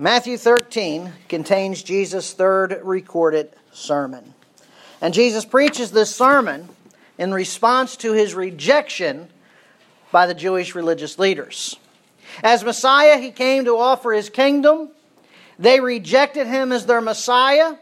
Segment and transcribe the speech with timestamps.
[0.00, 4.32] Matthew 13 contains Jesus' third recorded sermon.
[5.00, 6.68] And Jesus preaches this sermon
[7.18, 9.28] in response to his rejection
[10.12, 11.80] by the Jewish religious leaders.
[12.44, 14.90] As Messiah, he came to offer his kingdom.
[15.58, 17.74] They rejected him as their Messiah.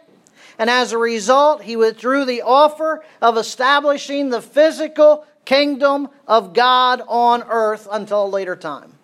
[0.59, 7.03] And as a result, he withdrew the offer of establishing the physical kingdom of God
[7.07, 8.96] on earth until a later time.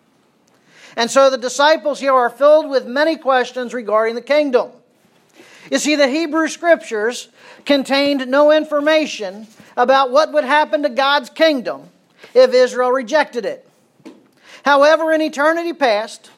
[0.97, 4.71] And so the disciples here are filled with many questions regarding the kingdom.
[5.71, 7.29] You see, the Hebrew scriptures
[7.65, 11.89] contained no information about what would happen to God's kingdom
[12.35, 13.69] if Israel rejected it.
[14.65, 16.31] However, in eternity past,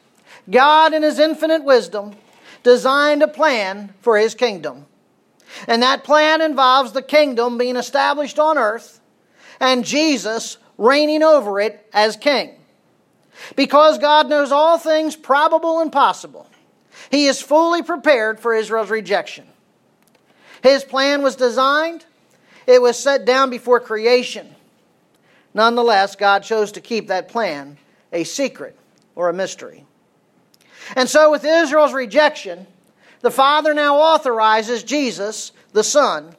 [0.49, 2.15] God, in His infinite wisdom,
[2.63, 4.85] designed a plan for His kingdom.
[5.67, 8.99] And that plan involves the kingdom being established on earth
[9.59, 12.55] and Jesus reigning over it as king.
[13.55, 16.49] Because God knows all things probable and possible,
[17.09, 19.45] He is fully prepared for Israel's rejection.
[20.63, 22.05] His plan was designed,
[22.65, 24.55] it was set down before creation.
[25.53, 27.77] Nonetheless, God chose to keep that plan
[28.11, 28.77] a secret
[29.15, 29.85] or a mystery.
[30.95, 32.67] And so, with Israel's rejection,
[33.21, 36.35] the Father now authorizes Jesus, the Son,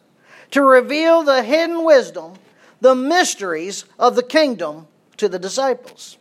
[0.53, 2.35] to reveal the hidden wisdom,
[2.81, 6.19] the mysteries of the kingdom to the disciples.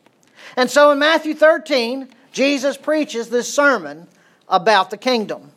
[0.55, 4.07] And so in Matthew 13, Jesus preaches this sermon
[4.47, 5.51] about the kingdom.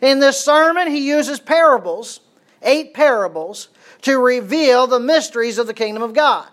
[0.00, 2.20] In this sermon, he uses parables,
[2.62, 3.68] eight parables,
[4.02, 6.48] to reveal the mysteries of the kingdom of God.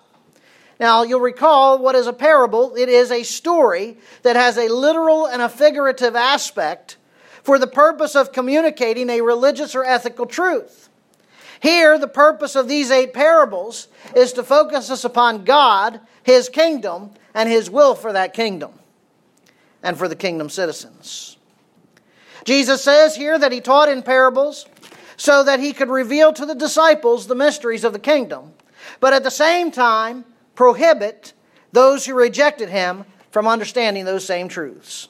[0.80, 2.76] Now, you'll recall what is a parable.
[2.76, 6.96] It is a story that has a literal and a figurative aspect
[7.44, 10.90] for the purpose of communicating a religious or ethical truth.
[11.60, 17.12] Here, the purpose of these eight parables is to focus us upon God, His kingdom,
[17.34, 18.74] and His will for that kingdom
[19.84, 21.38] and for the kingdom citizens.
[22.44, 24.66] Jesus says here that He taught in parables
[25.18, 28.54] so that He could reveal to the disciples the mysteries of the kingdom,
[29.00, 31.34] but at the same time prohibit
[31.72, 35.10] those who rejected Him from understanding those same truths.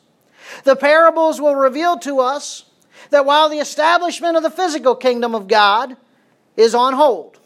[0.63, 2.65] The parables will reveal to us
[3.11, 5.95] that while the establishment of the physical kingdom of God
[6.57, 7.39] is on hold.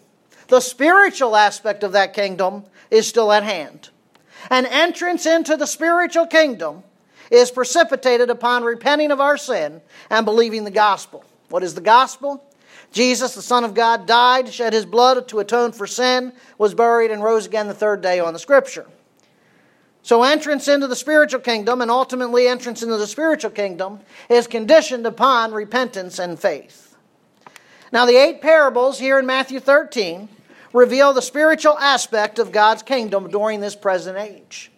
[0.48, 3.90] The spiritual aspect of that kingdom is still at hand.
[4.50, 6.84] An entrance into the spiritual kingdom
[7.32, 11.24] is precipitated upon repenting of our sin and believing the gospel.
[11.50, 12.44] What is the gospel?
[12.92, 17.12] Jesus, the Son of God, died, shed his blood to atone for sin, was buried,
[17.12, 18.86] and rose again the third day on the scripture.
[20.04, 25.08] So, entrance into the spiritual kingdom and ultimately entrance into the spiritual kingdom is conditioned
[25.08, 26.96] upon repentance and faith.
[27.92, 30.28] Now, the eight parables here in Matthew 13
[30.74, 34.72] reveal the spiritual aspect of God's kingdom during this present age.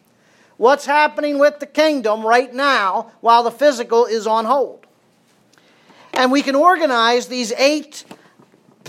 [0.58, 4.86] What's happening with the kingdom right now while the physical is on hold?
[6.14, 8.06] And we can organize these eight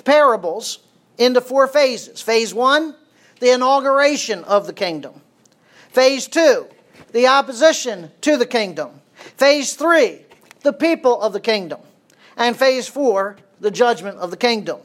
[0.05, 0.81] parables
[1.19, 2.23] into four phases.
[2.23, 2.95] Phase one,
[3.41, 5.21] the inauguration of the kingdom.
[5.91, 6.69] Phase two,
[7.13, 9.01] the opposition to the kingdom.
[9.37, 10.21] Phase three,
[10.63, 11.81] the people of the kingdom.
[12.37, 14.81] And phase four, the judgment of the kingdom.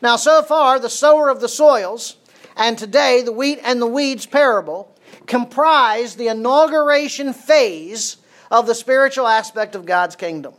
[0.00, 2.16] Now, so far, the sower of the soils,
[2.56, 4.94] and today the wheat and the weeds parable,
[5.26, 8.16] comprise the inauguration phase
[8.50, 10.54] of the spiritual aspect of God's kingdom.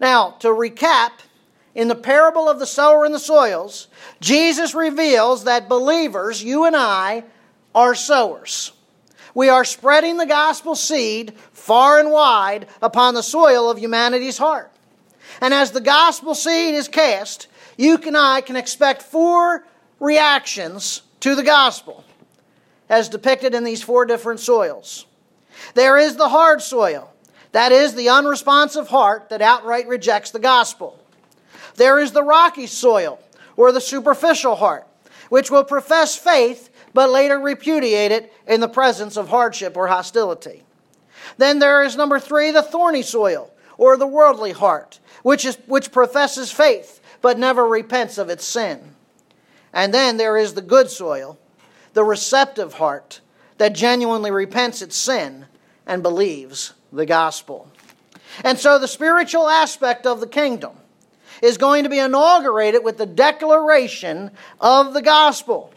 [0.00, 1.10] Now, to recap,
[1.74, 3.88] in the parable of the sower and the soils,
[4.20, 7.24] Jesus reveals that believers, you and I,
[7.74, 8.72] are sowers.
[9.34, 14.70] We are spreading the gospel seed far and wide upon the soil of humanity's heart.
[15.40, 17.46] And as the gospel seed is cast,
[17.76, 19.66] you and I can expect four
[20.00, 22.04] reactions to the gospel,
[22.88, 25.06] as depicted in these four different soils.
[25.74, 27.12] There is the hard soil,
[27.52, 30.98] that is, the unresponsive heart that outright rejects the gospel.
[31.76, 33.18] There is the rocky soil,
[33.56, 34.86] or the superficial heart,
[35.28, 40.62] which will profess faith but later repudiate it in the presence of hardship or hostility.
[41.38, 45.92] Then there is number three, the thorny soil, or the worldly heart, which, is, which
[45.92, 48.94] professes faith but never repents of its sin.
[49.72, 51.38] And then there is the good soil,
[51.94, 53.20] the receptive heart
[53.58, 55.46] that genuinely repents its sin
[55.86, 57.68] and believes the gospel.
[58.44, 60.72] And so the spiritual aspect of the kingdom
[61.42, 64.30] is going to be inaugurated with the declaration
[64.60, 65.72] of the gospel.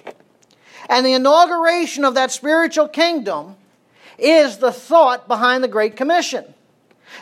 [0.90, 3.56] And the inauguration of that spiritual kingdom
[4.18, 6.54] is the thought behind the Great Commission.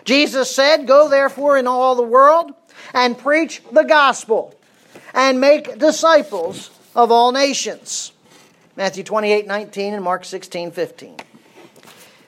[0.04, 2.54] Jesus said, Go therefore in all the world
[2.94, 4.56] and preach the gospel
[5.14, 8.12] and make disciples of all nations.
[8.76, 11.18] Matthew 28 19 and Mark 16 15.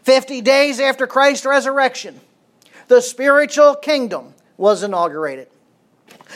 [0.04, 2.20] 50 days after Christ's resurrection,
[2.88, 5.48] the spiritual kingdom was inaugurated.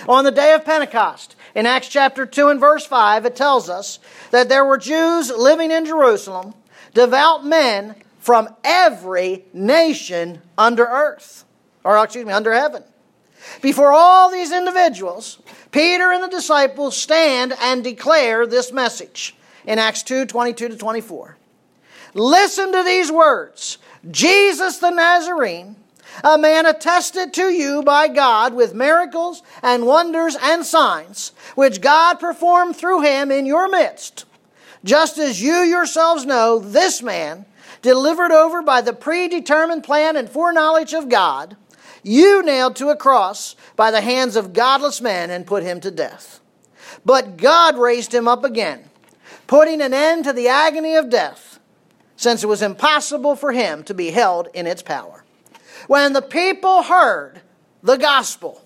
[0.08, 4.00] On the day of Pentecost, in Acts chapter 2 and verse 5, it tells us
[4.32, 6.54] that there were Jews living in Jerusalem,
[6.94, 11.46] devout men from every nation under earth,
[11.84, 12.84] or excuse me, under heaven.
[13.62, 15.40] Before all these individuals,
[15.72, 21.38] Peter and the disciples stand and declare this message in Acts 2 22 to 24.
[22.14, 23.78] Listen to these words
[24.10, 25.76] Jesus the Nazarene,
[26.24, 32.20] a man attested to you by God with miracles and wonders and signs, which God
[32.20, 34.26] performed through him in your midst.
[34.84, 37.46] Just as you yourselves know, this man,
[37.82, 41.58] delivered over by the predetermined plan and foreknowledge of God,
[42.04, 45.92] you nailed to a cross by the hands of godless men and put him to
[45.92, 46.40] death.
[47.06, 48.90] But God raised him up again,
[49.48, 51.60] putting an end to the agony of death,
[52.16, 55.24] since it was impossible for him to be held in its power.
[55.88, 57.42] When the people heard
[57.82, 58.64] the gospel,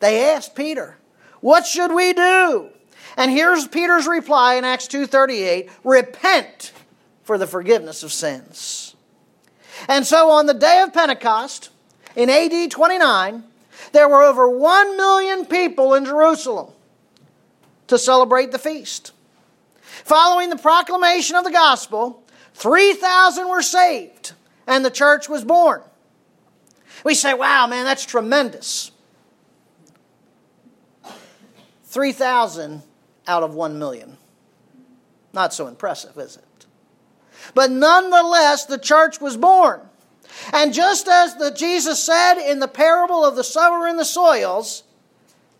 [0.00, 0.96] they asked Peter,
[1.40, 2.70] What should we do?
[3.16, 6.72] And here's Peter's reply in Acts 2:38, repent
[7.24, 8.94] for the forgiveness of sins.
[9.88, 11.70] And so on the day of Pentecost,
[12.18, 13.44] in AD 29,
[13.92, 16.72] there were over 1 million people in Jerusalem
[17.86, 19.12] to celebrate the feast.
[20.04, 22.24] Following the proclamation of the gospel,
[22.54, 24.32] 3,000 were saved
[24.66, 25.80] and the church was born.
[27.04, 28.90] We say, wow, man, that's tremendous.
[31.84, 32.82] 3,000
[33.28, 34.16] out of 1 million.
[35.32, 36.66] Not so impressive, is it?
[37.54, 39.82] But nonetheless, the church was born.
[40.52, 44.84] And just as the Jesus said in the parable of the sower in the soils,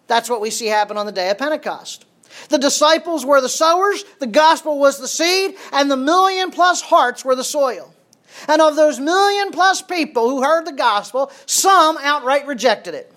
[0.07, 2.05] that's what we see happen on the day of Pentecost.
[2.49, 7.25] The disciples were the sowers, the gospel was the seed, and the million plus hearts
[7.25, 7.93] were the soil.
[8.47, 13.13] And of those million plus people who heard the gospel, some outright rejected it.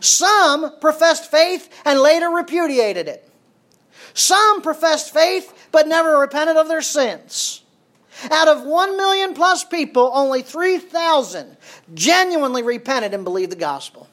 [0.00, 3.28] Some professed faith and later repudiated it.
[4.14, 7.62] Some professed faith but never repented of their sins.
[8.30, 11.56] Out of 1 million plus people, only 3,000
[11.94, 14.08] genuinely repented and believed the gospel.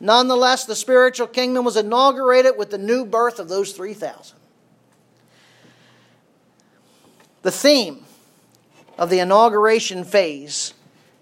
[0.00, 4.36] Nonetheless, the spiritual kingdom was inaugurated with the new birth of those 3,000.
[7.42, 8.04] The theme
[8.98, 10.74] of the inauguration phase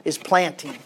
[0.04, 0.78] is planting.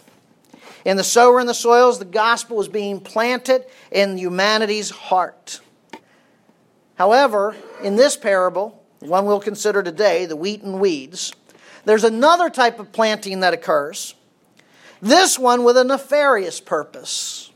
[0.85, 5.59] In the sower and the soils, the gospel is being planted in humanity's heart.
[6.95, 11.33] However, in this parable, one we'll consider today, the wheat and weeds,
[11.85, 14.15] there's another type of planting that occurs,
[15.01, 17.51] this one with a nefarious purpose.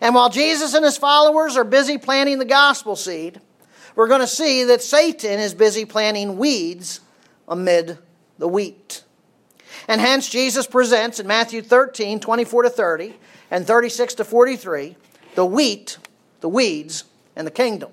[0.00, 3.40] And while Jesus and his followers are busy planting the gospel seed,
[3.94, 7.00] we're going to see that Satan is busy planting weeds
[7.48, 7.98] amid
[8.38, 9.04] the wheat.
[9.88, 13.16] And hence, Jesus presents in Matthew 13, 24 to 30,
[13.50, 14.96] and 36 to 43,
[15.34, 15.98] the wheat,
[16.40, 17.04] the weeds,
[17.36, 17.90] and the kingdom.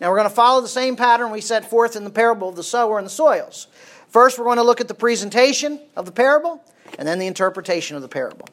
[0.00, 2.56] Now we're going to follow the same pattern we set forth in the parable of
[2.56, 3.68] the sower and the soils.
[4.08, 6.62] First, we're going to look at the presentation of the parable
[6.98, 8.48] and then the interpretation of the parable.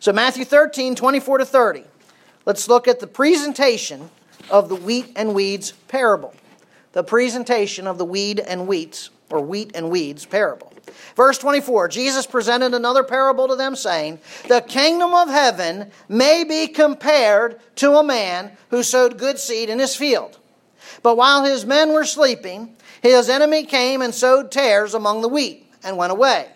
[0.00, 1.84] So, Matthew 13, 24 to 30.
[2.44, 4.10] Let's look at the presentation
[4.50, 6.34] of the wheat and weeds parable.
[6.92, 10.72] The presentation of the weed and wheats, or wheat and weeds parable.
[11.16, 16.68] Verse 24 Jesus presented another parable to them, saying, The kingdom of heaven may be
[16.68, 20.38] compared to a man who sowed good seed in his field.
[21.02, 25.70] But while his men were sleeping, his enemy came and sowed tares among the wheat
[25.84, 26.48] and went away.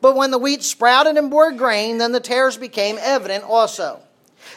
[0.00, 4.00] But when the wheat sprouted and bore grain, then the tares became evident also.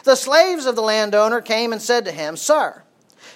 [0.04, 2.82] The slaves of the landowner came and said to him, Sir,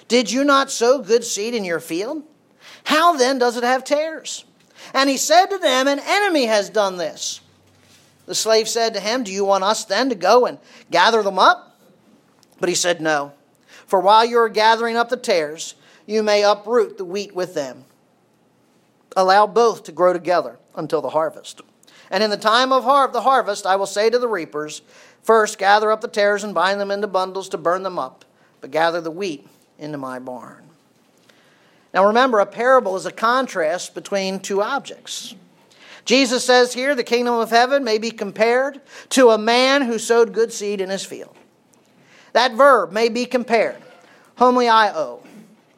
[0.07, 2.23] did you not sow good seed in your field?
[2.83, 4.45] How then does it have tares?
[4.93, 7.41] And he said to them, An enemy has done this.
[8.25, 10.57] The slave said to him, Do you want us then to go and
[10.89, 11.79] gather them up?
[12.59, 13.33] But he said, No.
[13.85, 17.85] For while you are gathering up the tares, you may uproot the wheat with them.
[19.15, 21.61] Allow both to grow together until the harvest.
[22.09, 24.81] And in the time of har- the harvest, I will say to the reapers,
[25.21, 28.25] First, gather up the tares and bind them into bundles to burn them up,
[28.59, 29.47] but gather the wheat
[29.77, 30.60] into my barn.
[31.93, 35.35] Now remember, a parable is a contrast between two objects.
[36.05, 40.33] Jesus says here the kingdom of heaven may be compared to a man who sowed
[40.33, 41.35] good seed in his field.
[42.33, 43.81] That verb may be compared.
[44.37, 45.19] Homiio.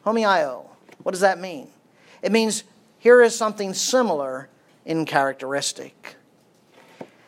[0.06, 0.66] Homiio.
[1.02, 1.68] What does that mean?
[2.22, 2.64] It means
[2.98, 4.48] here is something similar
[4.86, 6.16] in characteristic.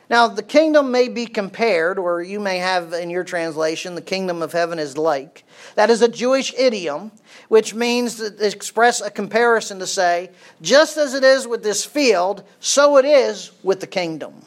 [0.09, 4.41] Now, the kingdom may be compared, or you may have in your translation, the kingdom
[4.41, 5.45] of heaven is like.
[5.75, 7.11] That is a Jewish idiom,
[7.49, 10.31] which means to express a comparison to say,
[10.63, 14.43] just as it is with this field, so it is with the kingdom.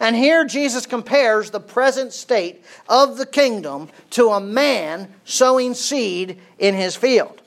[0.00, 6.40] And here Jesus compares the present state of the kingdom to a man sowing seed
[6.58, 7.42] in his field.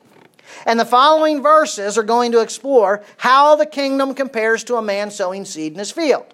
[0.66, 5.12] And the following verses are going to explore how the kingdom compares to a man
[5.12, 6.34] sowing seed in his field.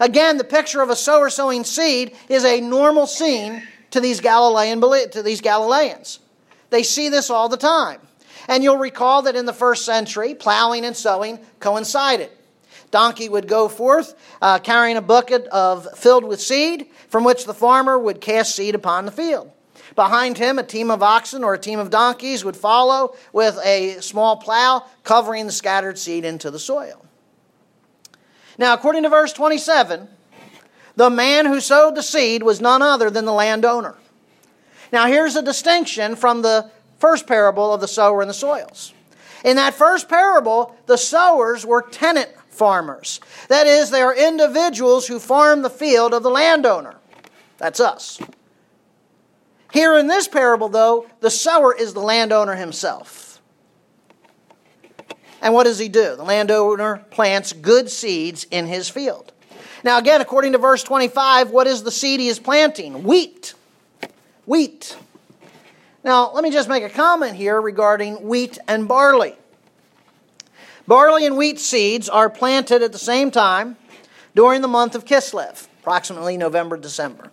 [0.00, 4.80] Again, the picture of a sower sowing seed is a normal scene to these Galilean
[5.10, 6.18] to these Galileans.
[6.70, 8.00] They see this all the time.
[8.48, 12.30] And you'll recall that in the first century, plowing and sowing coincided.
[12.90, 17.54] Donkey would go forth uh, carrying a bucket of filled with seed, from which the
[17.54, 19.50] farmer would cast seed upon the field.
[19.94, 24.00] Behind him, a team of oxen or a team of donkeys would follow with a
[24.00, 27.04] small plow covering the scattered seed into the soil.
[28.58, 30.08] Now, according to verse 27,
[30.96, 33.96] the man who sowed the seed was none other than the landowner.
[34.92, 38.92] Now, here's a distinction from the first parable of the sower and the soils.
[39.44, 43.20] In that first parable, the sowers were tenant farmers.
[43.48, 46.96] That is, they are individuals who farm the field of the landowner.
[47.56, 48.20] That's us.
[49.72, 53.31] Here in this parable, though, the sower is the landowner himself.
[55.42, 56.14] And what does he do?
[56.16, 59.32] The landowner plants good seeds in his field.
[59.84, 63.02] Now, again, according to verse 25, what is the seed he is planting?
[63.02, 63.54] Wheat.
[64.46, 64.96] Wheat.
[66.04, 69.36] Now, let me just make a comment here regarding wheat and barley.
[70.86, 73.76] Barley and wheat seeds are planted at the same time
[74.34, 77.30] during the month of Kislev, approximately November, December.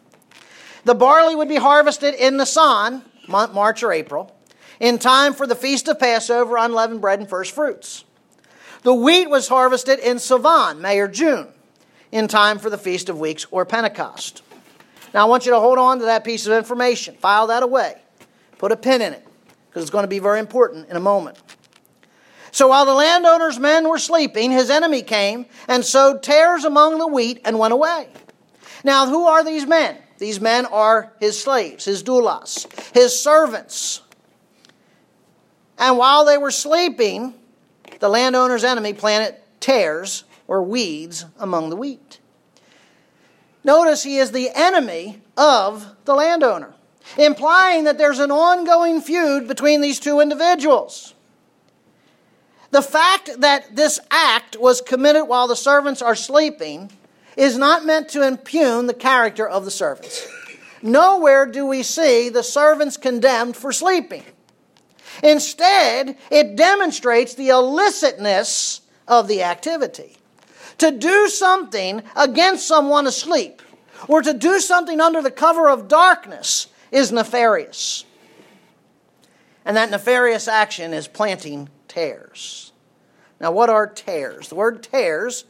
[0.83, 4.35] The barley would be harvested in Nisan, month, March or April,
[4.79, 8.05] in time for the feast of Passover, unleavened bread, and first fruits.
[8.83, 11.49] The wheat was harvested in Sivan, May or June,
[12.11, 14.41] in time for the Feast of Weeks or Pentecost.
[15.13, 17.15] Now, I want you to hold on to that piece of information.
[17.15, 18.01] File that away.
[18.57, 19.27] Put a pin in it,
[19.67, 21.37] because it's going to be very important in a moment.
[22.51, 27.07] So while the landowner's men were sleeping, his enemy came and sowed tares among the
[27.07, 28.09] wheat and went away.
[28.83, 29.97] Now, who are these men?
[30.17, 34.01] These men are his slaves, his doulas, his servants.
[35.79, 37.33] And while they were sleeping,
[37.99, 42.19] the landowner's enemy planted tares or weeds among the wheat.
[43.63, 46.73] Notice he is the enemy of the landowner,
[47.17, 51.13] implying that there's an ongoing feud between these two individuals.
[52.71, 56.91] The fact that this act was committed while the servants are sleeping
[57.35, 60.27] is not meant to impugn the character of the servants.
[60.81, 64.23] Nowhere do we see the servants condemned for sleeping.
[65.23, 70.17] Instead, it demonstrates the illicitness of the activity.
[70.77, 73.61] To do something against someone asleep
[74.07, 78.05] or to do something under the cover of darkness is nefarious.
[79.65, 82.71] And that nefarious action is planting tares.
[83.41, 84.49] Now, what are tares?
[84.49, 85.45] The word tares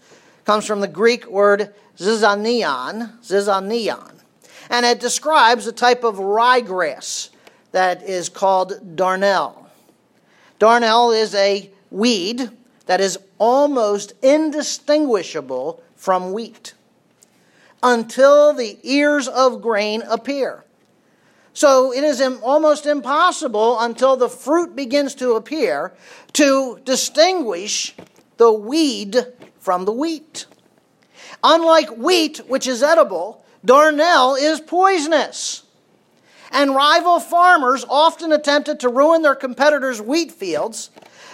[0.45, 4.15] comes from the Greek word zizanion, zizanion,
[4.69, 7.29] and it describes a type of ryegrass
[7.71, 9.58] that is called darnel.
[10.59, 12.51] Darnel is a weed
[12.85, 16.73] that is almost indistinguishable from wheat
[17.81, 20.65] until the ears of grain appear.
[21.53, 25.93] So it is almost impossible until the fruit begins to appear
[26.33, 27.95] to distinguish
[28.37, 29.17] the weed
[29.59, 30.45] from the wheat.
[31.43, 35.63] Unlike wheat, which is edible, darnel is poisonous.
[36.51, 40.89] And rival farmers often attempted to ruin their competitors' wheat fields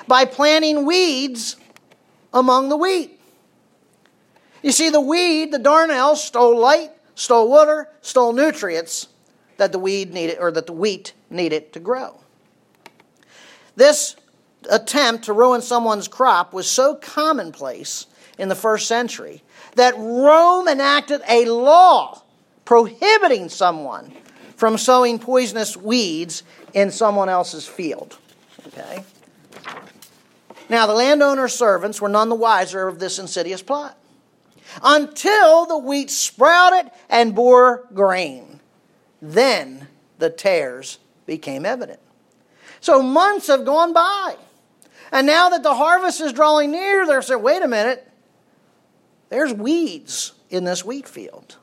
[0.08, 1.56] by planting weeds
[2.34, 3.20] among the wheat.
[4.62, 9.08] You see, the weed, the darnel, stole light, stole water, stole nutrients
[9.58, 12.20] that the weed needed or that the wheat needed to grow.
[13.76, 14.16] This
[14.70, 18.08] attempt to ruin someone's crop was so commonplace
[18.38, 19.44] in the first century
[19.76, 22.24] that Rome enacted a law
[22.66, 24.14] prohibiting someone
[24.56, 26.44] from sowing poisonous weeds
[26.74, 28.18] in someone else's field.
[28.68, 29.04] Okay?
[30.70, 33.98] Now, the landowner's servants were none the wiser of this insidious plot
[34.84, 38.60] until the wheat sprouted and bore grain.
[39.22, 42.00] Then the tares became evident.
[42.82, 44.36] So months have gone by.
[45.12, 48.10] And now that the harvest is drawing near, they're saying, wait a minute,
[49.30, 51.58] there's weeds in this wheat field.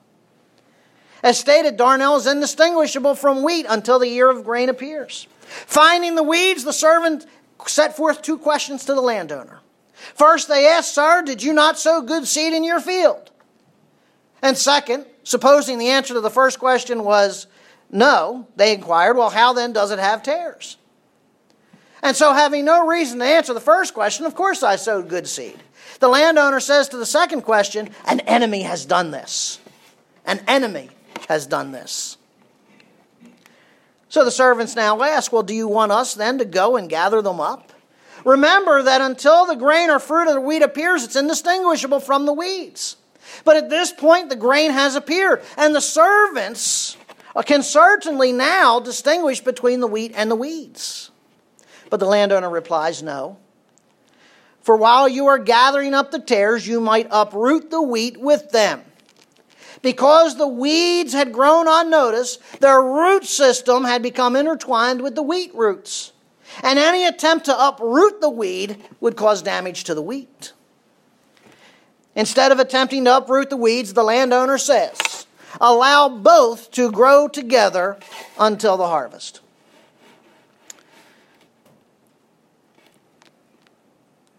[1.23, 5.29] As stated, darnel is indistinguishable from wheat until the ear of grain appears.
[5.45, 7.27] Finding the weeds, the servant
[7.67, 9.61] set forth two questions to the landowner.
[10.15, 13.31] First, they asked, Sir, did you not sow good seed in your field?
[14.43, 17.47] And second, supposing the answer to the first question was
[17.91, 20.77] no, they inquired, well, how then does it have tares?
[22.03, 25.29] And so, having no reason to answer the first question, of course I sowed good
[25.29, 25.63] seed.
[26.01, 29.61] The landowner says to the second question, an enemy has done this.
[30.27, 30.91] An enemy
[31.29, 32.17] has done this.
[34.09, 37.23] So the servants now ask, Well, do you want us then to go and gather
[37.23, 37.73] them up?
[38.25, 42.33] Remember that until the grain or fruit of the wheat appears, it's indistinguishable from the
[42.33, 42.97] weeds.
[43.45, 46.97] But at this point, the grain has appeared, and the servants
[47.47, 51.11] can certainly now distinguish between the wheat and the weeds.
[51.89, 53.39] But the landowner replies, No.
[54.61, 58.83] For while you are gathering up the tares, you might uproot the wheat with them.
[59.83, 65.53] Because the weeds had grown unnoticed, their root system had become intertwined with the wheat
[65.55, 66.13] roots.
[66.63, 70.53] And any attempt to uproot the weed would cause damage to the wheat.
[72.15, 75.27] Instead of attempting to uproot the weeds, the landowner says,
[75.61, 77.99] allow both to grow together
[78.39, 79.41] until the harvest.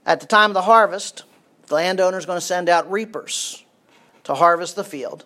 [0.05, 1.23] At the time of the harvest,
[1.67, 3.63] the landowner is going to send out reapers
[4.25, 5.25] to harvest the field.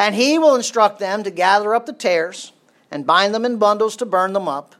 [0.00, 2.52] And he will instruct them to gather up the tares
[2.90, 4.74] and bind them in bundles to burn them up,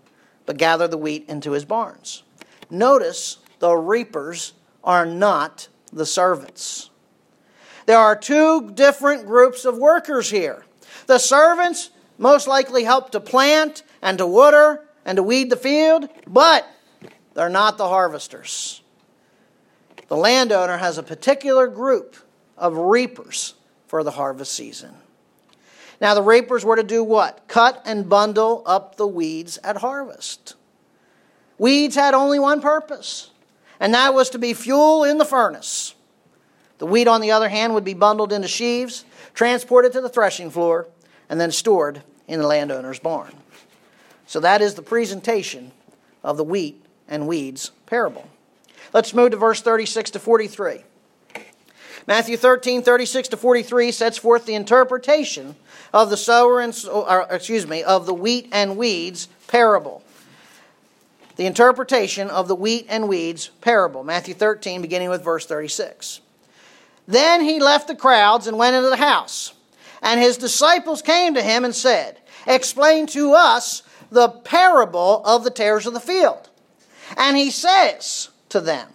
[0.46, 2.22] but gather the wheat into his barns.
[2.70, 6.88] Notice the reapers are not the servants.
[7.84, 10.64] There are two different groups of workers here.
[11.06, 16.08] The servants most likely help to plant and to water and to weed the field,
[16.26, 16.66] but
[17.34, 18.80] they're not the harvesters.
[20.08, 22.16] The landowner has a particular group
[22.56, 23.52] of reapers
[23.86, 24.94] for the harvest season.
[26.00, 27.46] Now, the reapers were to do what?
[27.46, 30.54] Cut and bundle up the weeds at harvest.
[31.58, 33.30] Weeds had only one purpose,
[33.78, 35.94] and that was to be fuel in the furnace.
[36.78, 39.04] The wheat, on the other hand, would be bundled into sheaves,
[39.34, 40.88] transported to the threshing floor,
[41.28, 43.34] and then stored in the landowner's barn.
[44.26, 45.72] So that is the presentation
[46.24, 48.26] of the wheat and weeds parable.
[48.94, 50.84] Let's move to verse 36 to 43.
[52.06, 55.56] Matthew 13, 36 to 43 sets forth the interpretation
[55.92, 60.02] of the sower and, or, excuse me, of the wheat and weeds parable.
[61.36, 64.04] The interpretation of the wheat and weeds parable.
[64.04, 66.20] Matthew 13, beginning with verse 36.
[67.08, 69.54] Then he left the crowds and went into the house.
[70.02, 75.50] And his disciples came to him and said, Explain to us the parable of the
[75.50, 76.48] tares of the field.
[77.16, 78.88] And he says to them,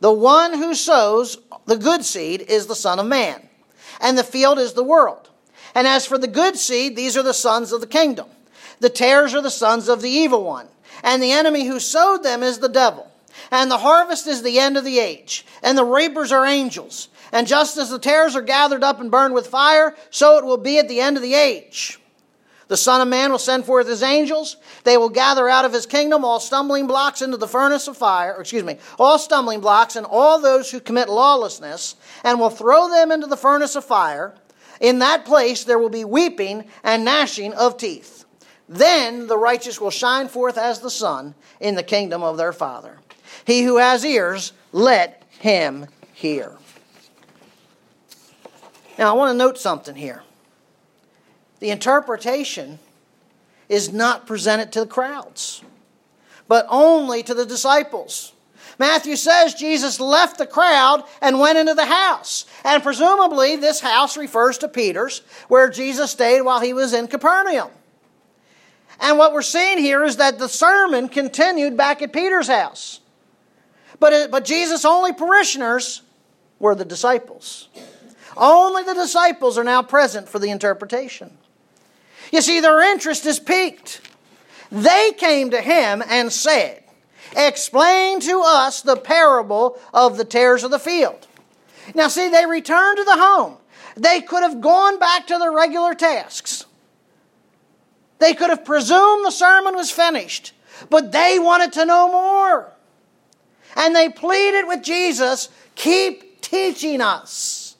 [0.00, 3.48] The one who sows the good seed is the Son of Man,
[4.00, 5.30] and the field is the world.
[5.74, 8.28] And as for the good seed, these are the sons of the kingdom.
[8.80, 10.68] The tares are the sons of the evil one,
[11.02, 13.08] and the enemy who sowed them is the devil.
[13.50, 17.08] And the harvest is the end of the age, and the reapers are angels.
[17.32, 20.58] And just as the tares are gathered up and burned with fire, so it will
[20.58, 21.98] be at the end of the age.
[22.68, 24.56] The Son of Man will send forth his angels.
[24.84, 28.36] They will gather out of his kingdom all stumbling blocks into the furnace of fire,
[28.40, 33.12] excuse me, all stumbling blocks and all those who commit lawlessness, and will throw them
[33.12, 34.34] into the furnace of fire.
[34.82, 38.26] In that place there will be weeping and gnashing of teeth.
[38.68, 42.98] Then the righteous will shine forth as the sun in the kingdom of their Father.
[43.46, 46.56] He who has ears, let him hear.
[48.98, 50.22] Now, I want to note something here.
[51.60, 52.78] The interpretation
[53.68, 55.62] is not presented to the crowds,
[56.48, 58.32] but only to the disciples.
[58.78, 62.46] Matthew says Jesus left the crowd and went into the house.
[62.64, 67.70] And presumably, this house refers to Peter's, where Jesus stayed while he was in Capernaum.
[69.00, 73.00] And what we're seeing here is that the sermon continued back at Peter's house.
[73.98, 76.02] But, it, but Jesus' only parishioners
[76.58, 77.68] were the disciples.
[78.36, 81.36] Only the disciples are now present for the interpretation.
[82.32, 84.00] You see, their interest is piqued.
[84.70, 86.81] They came to him and said,
[87.36, 91.26] Explain to us the parable of the tares of the field.
[91.94, 93.56] Now, see, they returned to the home.
[93.96, 96.66] They could have gone back to their regular tasks.
[98.18, 100.52] They could have presumed the sermon was finished,
[100.88, 102.72] but they wanted to know more.
[103.74, 107.76] And they pleaded with Jesus, keep teaching us.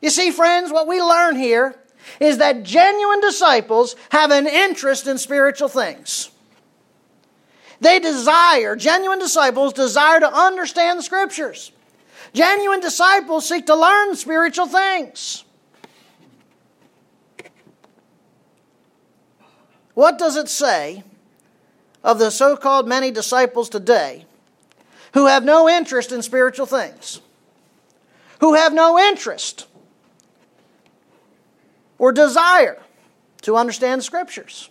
[0.00, 1.76] You see, friends, what we learn here
[2.20, 6.31] is that genuine disciples have an interest in spiritual things.
[7.82, 11.72] They desire, genuine disciples desire to understand the scriptures.
[12.32, 15.44] Genuine disciples seek to learn spiritual things.
[19.94, 21.04] What does it say
[22.02, 24.24] of the so called many disciples today
[25.12, 27.20] who have no interest in spiritual things?
[28.42, 29.68] who have no interest
[31.96, 32.82] or desire
[33.40, 34.68] to understand the Scriptures.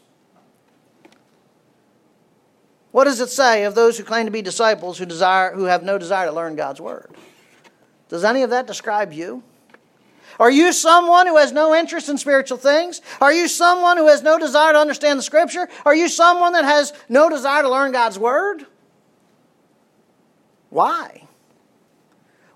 [2.92, 5.84] What does it say of those who claim to be disciples who, desire, who have
[5.84, 7.16] no desire to learn God's Word?
[8.10, 9.44] Does any of that describe you?
[10.40, 13.02] Are you someone who has no interest in spiritual things?
[13.22, 15.70] Are you someone who has no desire to understand the Scripture?
[15.86, 18.66] Are you someone that has no desire to learn God's Word?
[20.70, 21.28] Why?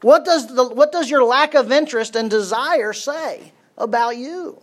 [0.02, 4.62] What does, the, what does your lack of interest and desire say about you?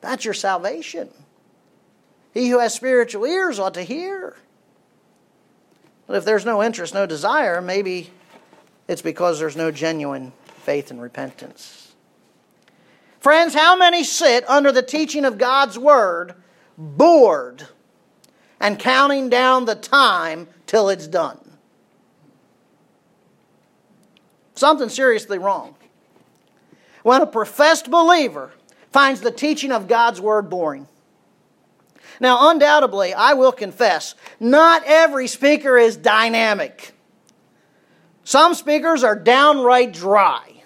[0.00, 1.10] That's your salvation.
[2.32, 4.36] He who has spiritual ears ought to hear.
[6.06, 8.10] But if there's no interest, no desire, maybe
[8.88, 11.92] it's because there's no genuine faith and repentance.
[13.20, 16.34] Friends, how many sit under the teaching of God's Word
[16.76, 17.66] bored
[18.60, 21.38] and counting down the time till it's done?
[24.54, 25.74] Something seriously wrong.
[27.02, 28.52] When a professed believer
[28.92, 30.86] finds the teaching of God's Word boring,
[32.20, 36.92] now, undoubtedly, I will confess, not every speaker is dynamic.
[38.24, 40.62] Some speakers are downright dry.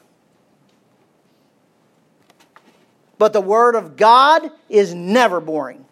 [3.19, 5.85] But the Word of God is never boring.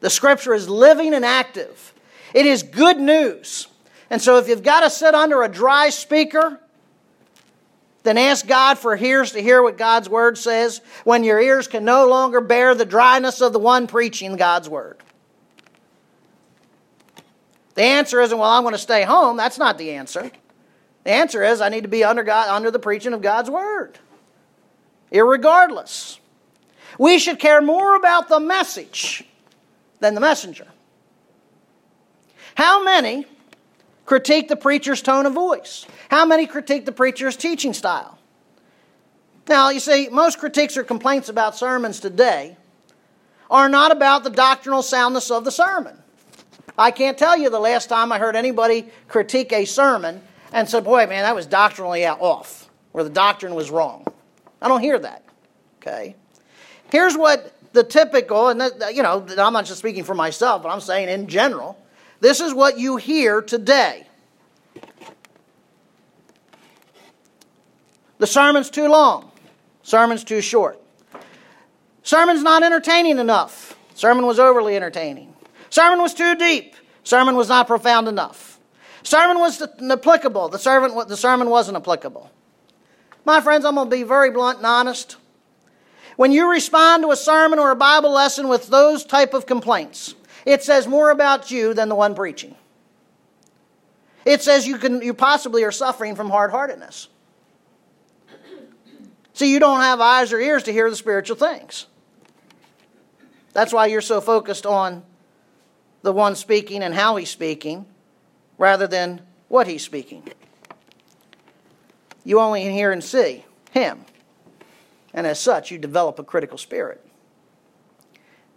[0.00, 1.94] The Scripture is living and active.
[2.34, 3.68] It is good news.
[4.10, 6.60] And so, if you've got to sit under a dry speaker,
[8.04, 11.84] then ask God for ears to hear what God's Word says when your ears can
[11.84, 14.98] no longer bear the dryness of the one preaching God's Word.
[17.74, 19.36] The answer isn't, well, I'm going to stay home.
[19.36, 20.30] That's not the answer.
[21.02, 23.98] The answer is, I need to be under, God, under the preaching of God's Word.
[25.10, 26.18] Irregardless.
[26.98, 29.24] We should care more about the message
[30.00, 30.66] than the messenger.
[32.54, 33.26] How many
[34.04, 35.86] critique the preacher's tone of voice?
[36.14, 38.16] How many critique the preacher's teaching style?
[39.48, 42.56] Now, you see, most critiques or complaints about sermons today
[43.50, 46.00] are not about the doctrinal soundness of the sermon.
[46.78, 50.22] I can't tell you the last time I heard anybody critique a sermon
[50.52, 54.06] and said, boy, man, that was doctrinally off, or the doctrine was wrong.
[54.62, 55.24] I don't hear that.
[55.82, 56.14] Okay?
[56.92, 58.62] Here's what the typical, and
[58.94, 61.76] you know, I'm not just speaking for myself, but I'm saying in general,
[62.20, 64.06] this is what you hear today.
[68.24, 69.30] The sermon's too long.
[69.82, 70.80] Sermon's too short.
[72.02, 73.76] Sermon's not entertaining enough.
[73.92, 75.34] Sermon was overly entertaining.
[75.68, 76.74] Sermon was too deep.
[77.02, 78.58] Sermon was not profound enough.
[79.02, 79.60] Sermon was
[79.90, 80.48] applicable.
[80.48, 82.30] The, servant, the sermon wasn't applicable.
[83.26, 85.18] My friends, I'm going to be very blunt and honest.
[86.16, 90.14] When you respond to a sermon or a Bible lesson with those type of complaints,
[90.46, 92.54] it says more about you than the one preaching.
[94.24, 97.08] It says you can you possibly are suffering from hard-heartedness.
[99.34, 101.86] See, you don't have eyes or ears to hear the spiritual things.
[103.52, 105.02] That's why you're so focused on
[106.02, 107.86] the one speaking and how he's speaking
[108.58, 110.26] rather than what he's speaking.
[112.24, 114.04] You only hear and see him.
[115.12, 117.04] And as such, you develop a critical spirit.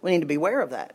[0.00, 0.94] We need to be aware of that.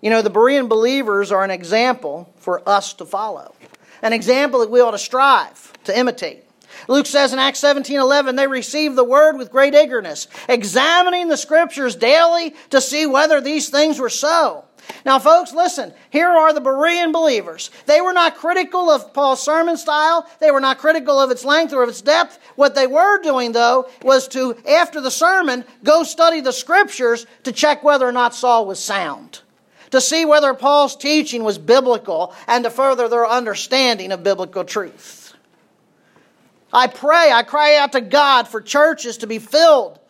[0.00, 3.54] You know, the Berean believers are an example for us to follow,
[4.02, 6.44] an example that we ought to strive to imitate.
[6.88, 11.36] Luke says in Acts 17 11, they received the word with great eagerness, examining the
[11.36, 14.64] scriptures daily to see whether these things were so.
[15.04, 15.92] Now, folks, listen.
[16.10, 17.70] Here are the Berean believers.
[17.86, 20.26] They were not critical of Paul's sermon style.
[20.40, 22.38] They were not critical of its length or of its depth.
[22.56, 27.52] What they were doing, though, was to, after the sermon, go study the scriptures to
[27.52, 29.40] check whether or not Saul was sound.
[29.90, 35.23] To see whether Paul's teaching was biblical and to further their understanding of biblical truth.
[36.74, 40.00] I pray, I cry out to God for churches to be filled,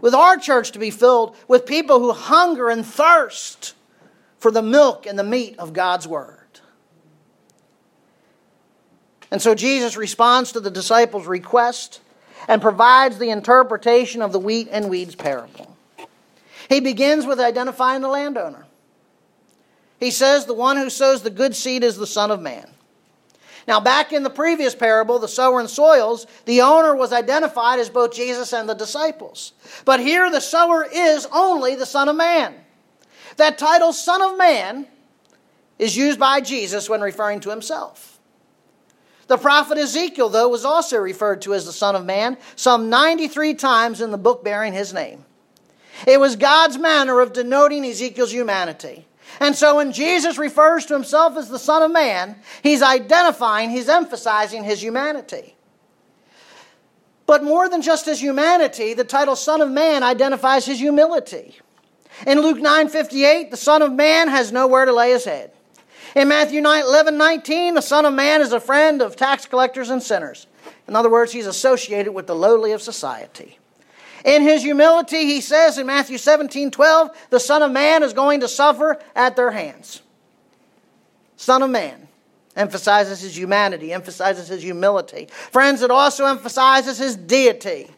[0.00, 3.74] with our church to be filled with people who hunger and thirst
[4.38, 6.38] for the milk and the meat of God's Word.
[9.30, 12.02] And so Jesus responds to the disciples' request
[12.46, 15.74] and provides the interpretation of the wheat and weeds parable.
[16.68, 18.66] He begins with identifying the landowner.
[19.98, 22.73] He says, The one who sows the good seed is the Son of Man.
[23.66, 27.88] Now, back in the previous parable, the sower and soils, the owner was identified as
[27.88, 29.52] both Jesus and the disciples.
[29.84, 32.54] But here, the sower is only the Son of Man.
[33.36, 34.86] That title, Son of Man,
[35.78, 38.18] is used by Jesus when referring to himself.
[39.26, 43.54] The prophet Ezekiel, though, was also referred to as the Son of Man some 93
[43.54, 45.24] times in the book bearing his name.
[46.06, 49.06] It was God's manner of denoting Ezekiel's humanity.
[49.40, 53.88] And so when Jesus refers to himself as the Son of Man, he's identifying, he's
[53.88, 55.56] emphasizing his humanity.
[57.26, 61.58] But more than just his humanity, the title Son of Man identifies his humility.
[62.26, 65.52] In Luke 9:58, the Son of Man has nowhere to lay his head.
[66.14, 69.90] In Matthew 9, 11, 19, the Son of Man is a friend of tax collectors
[69.90, 70.46] and sinners.
[70.86, 73.58] In other words, he's associated with the lowly of society.
[74.24, 78.40] In his humility, he says in Matthew 17, 12, the Son of Man is going
[78.40, 80.00] to suffer at their hands.
[81.36, 82.08] Son of Man
[82.56, 85.28] emphasizes his humanity, emphasizes his humility.
[85.50, 87.90] Friends, it also emphasizes his deity.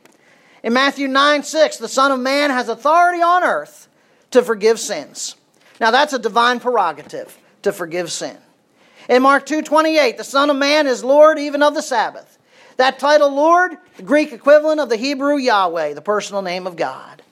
[0.65, 3.89] In Matthew 9, 6, the Son of Man has authority on earth
[4.33, 5.37] to forgive sins.
[5.81, 8.37] Now that's a divine prerogative to forgive sin.
[9.09, 12.36] In Mark 2:28, the Son of Man is Lord even of the Sabbath.
[12.77, 17.23] That title Lord, the Greek equivalent of the Hebrew Yahweh, the personal name of God.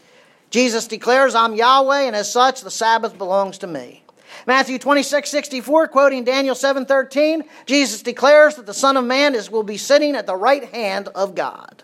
[0.50, 4.04] Jesus declares, I'm Yahweh, and as such, the Sabbath belongs to me.
[4.46, 9.50] Matthew 26, 64, quoting Daniel 7, 13, Jesus declares that the Son of Man is,
[9.50, 11.82] will be sitting at the right hand of God.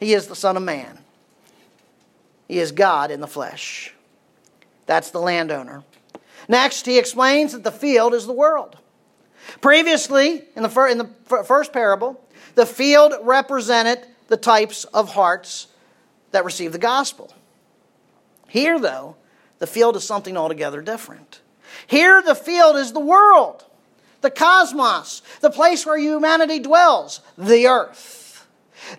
[0.00, 0.98] He is the Son of Man.
[2.48, 3.94] He is God in the flesh.
[4.86, 5.82] That's the landowner.
[6.48, 8.76] Next, he explains that the field is the world.
[9.60, 11.08] Previously, in the, fir- in the
[11.44, 12.20] first parable,
[12.54, 15.68] the field represented the types of hearts
[16.30, 17.32] that receive the gospel.
[18.48, 19.16] Here, though,
[19.58, 21.40] the field is something altogether different.
[21.86, 23.64] Here, the field is the world,
[24.20, 28.46] the cosmos, the place where humanity dwells, the earth.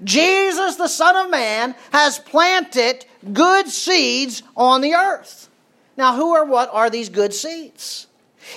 [0.03, 5.49] Jesus, the Son of Man, has planted good seeds on the earth.
[5.97, 8.07] Now, who or what are these good seeds?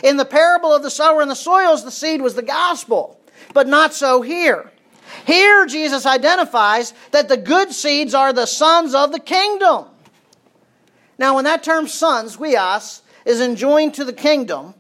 [0.03, 3.21] In the parable of the sower and the soils, the seed was the gospel,
[3.55, 4.71] but not so here.
[5.27, 9.87] Here, Jesus identifies that the good seeds are the sons of the kingdom.
[11.19, 14.75] Now, when that term sons, we huios, is enjoined to the kingdom,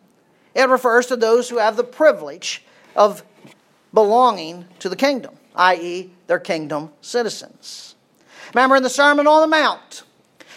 [0.54, 2.64] it refers to those who have the privilege
[2.96, 3.22] of
[3.92, 7.94] belonging to the kingdom, i.e., they're kingdom citizens.
[8.54, 10.02] Remember in the Sermon on the Mount,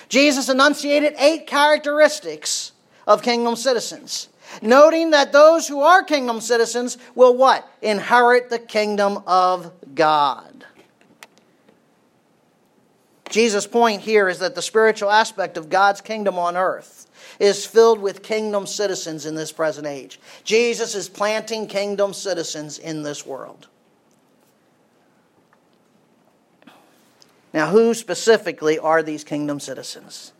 [0.10, 2.72] Jesus enunciated eight characteristics
[3.08, 4.30] of kingdom citizens,
[4.62, 7.68] noting that those who are kingdom citizens will what?
[7.82, 10.66] Inherit the kingdom of God.
[13.30, 17.08] Jesus' point here is that the spiritual aspect of God's kingdom on earth
[17.40, 20.20] is filled with kingdom citizens in this present age.
[20.44, 23.68] Jesus is planting kingdom citizens in this world.
[27.54, 30.34] Now, who specifically are these kingdom citizens?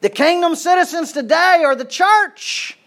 [0.00, 2.78] The kingdom citizens today are the church.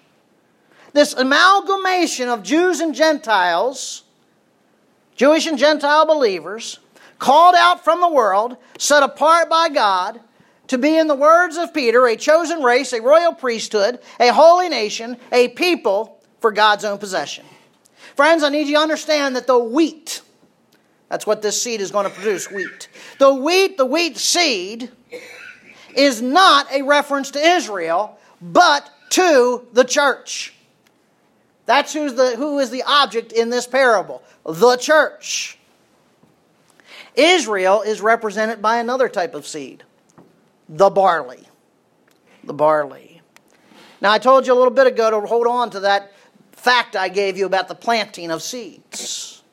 [0.93, 4.03] This amalgamation of Jews and Gentiles,
[5.15, 6.79] Jewish and Gentile believers,
[7.17, 10.19] called out from the world, set apart by God
[10.67, 14.69] to be, in the words of Peter, a chosen race, a royal priesthood, a holy
[14.69, 17.45] nation, a people for God's own possession.
[18.15, 20.21] Friends, I need you to understand that the wheat,
[21.09, 22.87] that's what this seed is going to produce wheat.
[23.19, 24.91] The wheat, the wheat seed,
[25.95, 30.53] is not a reference to Israel, but to the church.
[31.65, 35.57] That's who's the, who is the object in this parable the church.
[37.15, 39.83] Israel is represented by another type of seed
[40.67, 41.47] the barley.
[42.43, 43.21] The barley.
[44.01, 46.11] Now, I told you a little bit ago to hold on to that
[46.51, 49.43] fact I gave you about the planting of seeds.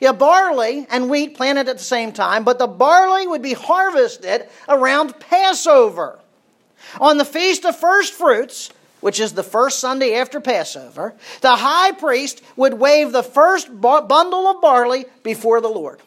[0.00, 4.48] Yeah, barley and wheat planted at the same time, but the barley would be harvested
[4.68, 6.20] around Passover.
[7.00, 11.92] On the Feast of First Fruits, which is the first Sunday after Passover, the high
[11.92, 16.00] priest would wave the first bundle of barley before the Lord.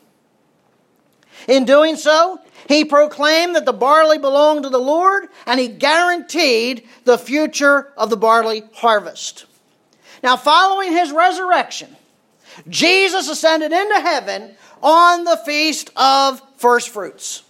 [1.47, 6.87] In doing so, he proclaimed that the barley belonged to the Lord and he guaranteed
[7.03, 9.45] the future of the barley harvest.
[10.23, 11.95] Now, following his resurrection,
[12.69, 17.43] Jesus ascended into heaven on the feast of first fruits.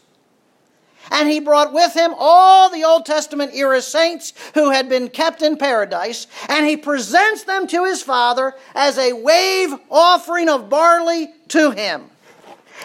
[1.12, 5.41] And he brought with him all the Old Testament era saints who had been kept
[5.41, 11.34] in paradise, and he presents them to his Father as a wave offering of barley
[11.50, 12.10] to him.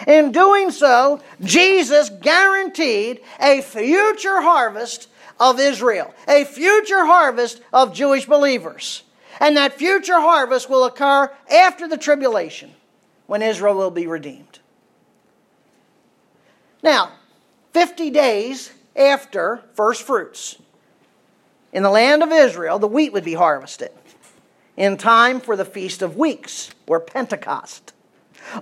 [0.05, 5.07] In doing so, Jesus guaranteed a future harvest
[5.39, 9.03] of Israel, a future harvest of Jewish believers.
[9.39, 12.73] And that future harvest will occur after the tribulation
[13.27, 14.59] when Israel will be redeemed.
[16.83, 17.11] Now,
[17.77, 20.57] 50 days after first fruits,
[21.71, 23.91] in the land of Israel, the wheat would be harvested
[24.75, 27.93] in time for the Feast of Weeks, or Pentecost.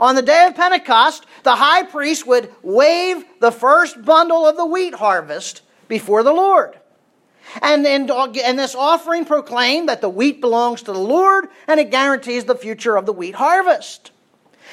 [0.01, 4.65] On the day of Pentecost, the high priest would wave the first bundle of the
[4.65, 6.77] wheat harvest before the Lord.
[7.61, 11.89] And, and, and this offering proclaimed that the wheat belongs to the Lord and it
[11.89, 14.11] guarantees the future of the wheat harvest.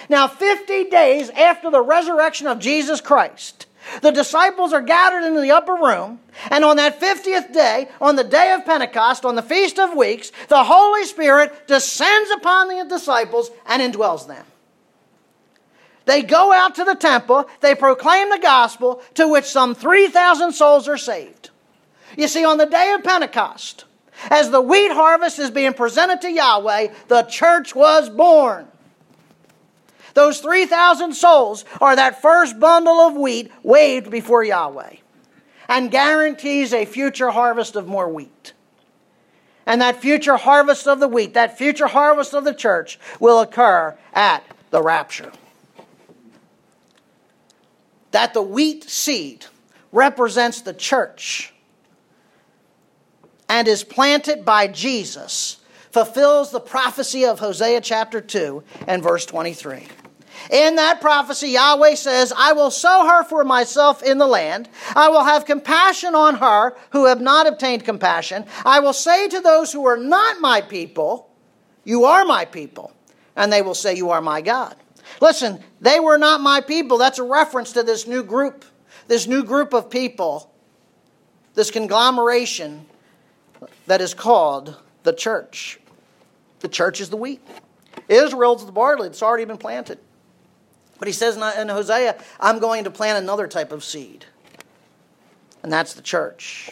[0.09, 3.66] Now, 50 days after the resurrection of Jesus Christ,
[4.00, 8.24] the disciples are gathered into the upper room, and on that 50th day, on the
[8.24, 13.50] day of Pentecost, on the Feast of Weeks, the Holy Spirit descends upon the disciples
[13.66, 14.44] and indwells them.
[16.04, 20.88] They go out to the temple, they proclaim the gospel, to which some 3,000 souls
[20.88, 21.50] are saved.
[22.16, 23.84] You see, on the day of Pentecost,
[24.30, 28.68] as the wheat harvest is being presented to Yahweh, the church was born.
[30.14, 34.96] Those 3,000 souls are that first bundle of wheat waved before Yahweh
[35.68, 38.53] and guarantees a future harvest of more wheat.
[39.64, 43.96] And that future harvest of the wheat, that future harvest of the church, will occur
[44.12, 45.33] at the rapture.
[48.11, 49.46] That the wheat seed
[49.92, 51.55] represents the church
[53.48, 55.59] and is planted by Jesus
[55.90, 59.87] fulfills the prophecy of Hosea chapter 2 and verse 23.
[60.52, 64.68] In that prophecy, Yahweh says, I will sow her for myself in the land.
[64.94, 68.44] I will have compassion on her who have not obtained compassion.
[68.66, 71.30] I will say to those who are not my people,
[71.84, 72.92] You are my people.
[73.34, 74.76] And they will say, You are my God.
[75.22, 76.98] Listen, they were not my people.
[76.98, 78.66] That's a reference to this new group,
[79.08, 80.52] this new group of people,
[81.54, 82.84] this conglomeration
[83.86, 85.80] that is called the church.
[86.60, 87.40] The church is the wheat.
[88.06, 89.06] Israel's the barley.
[89.06, 89.98] It's already been planted.
[91.02, 94.24] But he says in Hosea, I'm going to plant another type of seed,
[95.64, 96.70] and that's the church.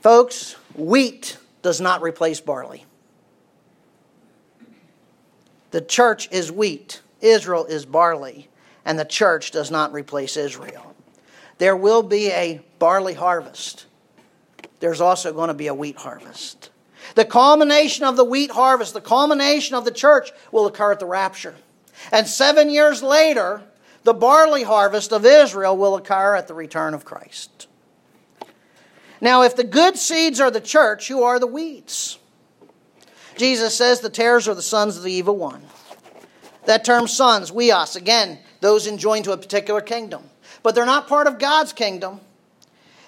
[0.00, 2.84] Folks, wheat does not replace barley.
[5.72, 8.48] The church is wheat, Israel is barley,
[8.84, 10.94] and the church does not replace Israel.
[11.58, 13.86] There will be a barley harvest.
[14.78, 16.70] There's also going to be a wheat harvest.
[17.16, 21.06] The culmination of the wheat harvest, the culmination of the church will occur at the
[21.06, 21.56] rapture.
[22.12, 23.62] And seven years later,
[24.04, 27.66] the barley harvest of Israel will occur at the return of Christ.
[29.20, 32.18] Now, if the good seeds are the church, who are the weeds?
[33.36, 35.62] Jesus says the tares are the sons of the evil one.
[36.66, 40.24] That term sons, huios, again, those enjoined to a particular kingdom.
[40.62, 42.20] But they're not part of God's kingdom.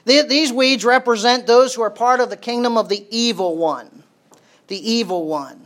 [0.04, 4.04] These weeds represent those who are part of the kingdom of the evil one.
[4.68, 5.60] The evil one.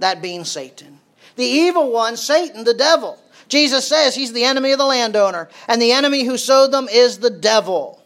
[0.00, 0.98] That being Satan.
[1.36, 3.18] The evil one, Satan, the devil.
[3.48, 7.18] Jesus says he's the enemy of the landowner, and the enemy who sowed them is
[7.18, 8.02] the devil.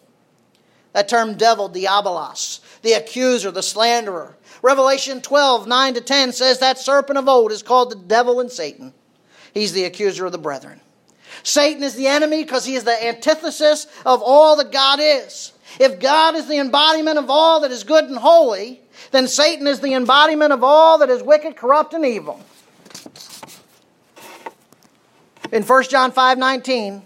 [0.93, 4.37] That term devil, diabolos, the accuser, the slanderer.
[4.63, 8.51] Revelation 12, 9 to 10 says that serpent of old is called the devil and
[8.51, 8.93] Satan.
[9.55, 10.81] He's the accuser of the brethren.
[11.43, 15.53] Satan is the enemy because he is the antithesis of all that God is.
[15.79, 18.81] If God is the embodiment of all that is good and holy,
[19.13, 22.41] then Satan is the embodiment of all that is wicked, corrupt, and evil.
[25.51, 27.03] In 1 John 5 19,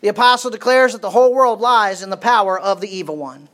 [0.00, 3.48] the apostle declares that the whole world lies in the power of the evil one.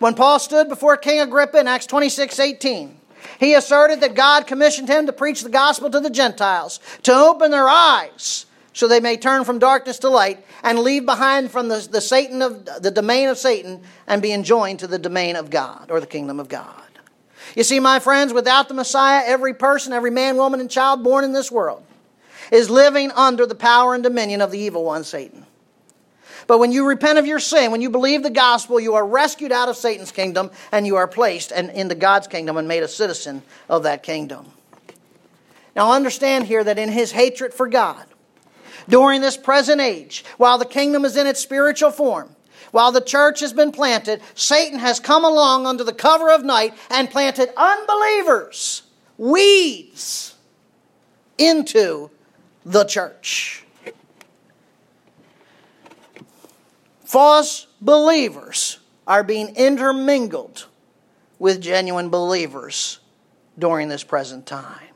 [0.00, 2.96] When Paul stood before King Agrippa in Acts 26 18,
[3.40, 7.50] he asserted that God commissioned him to preach the gospel to the Gentiles, to open
[7.50, 11.88] their eyes so they may turn from darkness to light and leave behind from the,
[11.90, 15.90] the Satan of the domain of Satan and be enjoined to the domain of God
[15.90, 16.82] or the kingdom of God.
[17.56, 21.24] You see, my friends, without the Messiah, every person, every man, woman, and child born
[21.24, 21.82] in this world
[22.50, 25.46] is living under the power and dominion of the evil one, Satan.
[26.46, 29.52] But when you repent of your sin, when you believe the gospel, you are rescued
[29.52, 32.88] out of Satan's kingdom and you are placed and into God's kingdom and made a
[32.88, 34.46] citizen of that kingdom.
[35.76, 38.04] Now understand here that in his hatred for God,
[38.88, 42.34] during this present age, while the kingdom is in its spiritual form,
[42.70, 46.74] while the church has been planted, Satan has come along under the cover of night
[46.90, 48.82] and planted unbelievers,
[49.18, 50.34] weeds,
[51.36, 52.10] into
[52.68, 53.64] the church.
[57.04, 60.66] False believers are being intermingled
[61.38, 63.00] with genuine believers
[63.58, 64.92] during this present time.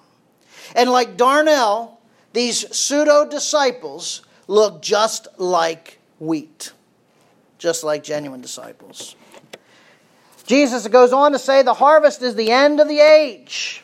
[0.77, 1.97] And like darnel,
[2.35, 6.73] these pseudo disciples look just like wheat,
[7.57, 9.17] just like genuine disciples.
[10.47, 13.83] Jesus goes on to say the harvest is the end of the age.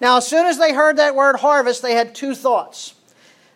[0.00, 2.94] Now, as soon as they heard that word harvest, they had two thoughts.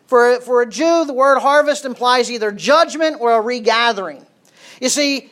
[0.09, 4.27] For, for a Jew, the word harvest implies either judgment or a regathering.
[4.81, 5.31] You see,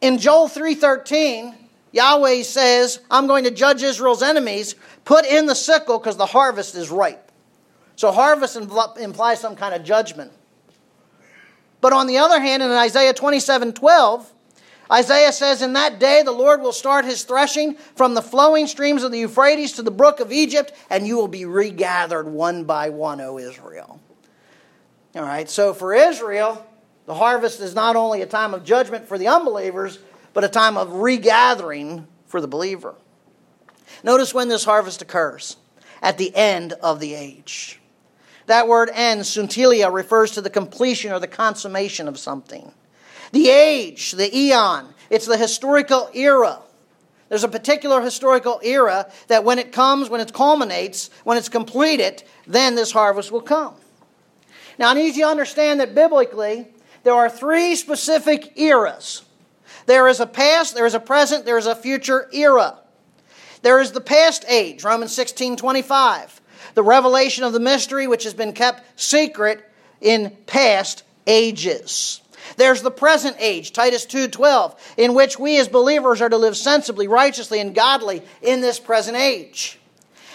[0.00, 1.54] in Joel 3:13,
[1.92, 4.74] Yahweh says, "I'm going to judge Israel's enemies.
[5.04, 7.30] Put in the sickle because the harvest is ripe."
[7.96, 10.32] So harvest implies some kind of judgment.
[11.82, 14.24] But on the other hand, in Isaiah 27:12,
[14.90, 19.02] Isaiah says, In that day the Lord will start his threshing from the flowing streams
[19.02, 22.88] of the Euphrates to the brook of Egypt, and you will be regathered one by
[22.90, 24.00] one, O Israel.
[25.16, 26.66] All right, so for Israel,
[27.06, 30.00] the harvest is not only a time of judgment for the unbelievers,
[30.32, 32.96] but a time of regathering for the believer.
[34.02, 35.56] Notice when this harvest occurs
[36.02, 37.80] at the end of the age.
[38.46, 42.72] That word end, sunteleia, refers to the completion or the consummation of something.
[43.30, 46.58] The age, the eon, it's the historical era.
[47.28, 52.24] There's a particular historical era that when it comes, when it culminates, when it's completed,
[52.46, 53.74] then this harvest will come.
[54.78, 56.68] Now, I need you to understand that biblically,
[57.02, 59.22] there are three specific eras
[59.86, 62.78] there is a past, there is a present, there is a future era.
[63.62, 66.40] There is the past age, Romans 16 25,
[66.74, 69.64] the revelation of the mystery which has been kept secret
[70.00, 72.20] in past ages.
[72.56, 77.08] There's the present age, Titus 2:12, in which we as believers are to live sensibly,
[77.08, 79.78] righteously, and godly in this present age.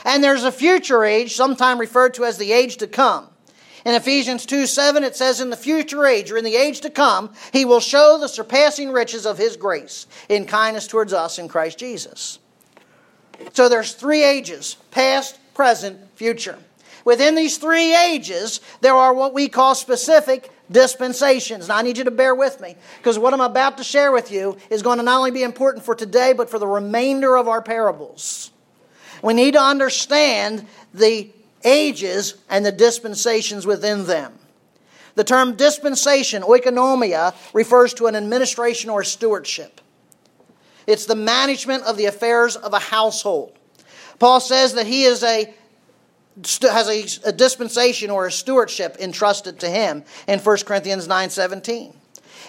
[0.03, 3.29] And there's a future age, sometime referred to as the age to come.
[3.85, 6.89] In Ephesians 2 7, it says, In the future age, or in the age to
[6.89, 11.47] come, he will show the surpassing riches of his grace in kindness towards us in
[11.47, 12.39] Christ Jesus.
[13.53, 16.57] So there's three ages past, present, future.
[17.05, 21.67] Within these three ages, there are what we call specific dispensations.
[21.67, 24.31] Now, I need you to bear with me because what I'm about to share with
[24.31, 27.47] you is going to not only be important for today, but for the remainder of
[27.47, 28.51] our parables.
[29.23, 31.31] We need to understand the
[31.63, 34.33] ages and the dispensations within them.
[35.15, 39.81] The term dispensation, oikonomia, refers to an administration or stewardship.
[40.87, 43.57] It's the management of the affairs of a household.
[44.17, 45.53] Paul says that he is a
[46.61, 51.93] has a, a dispensation or a stewardship entrusted to him in 1 Corinthians 9:17.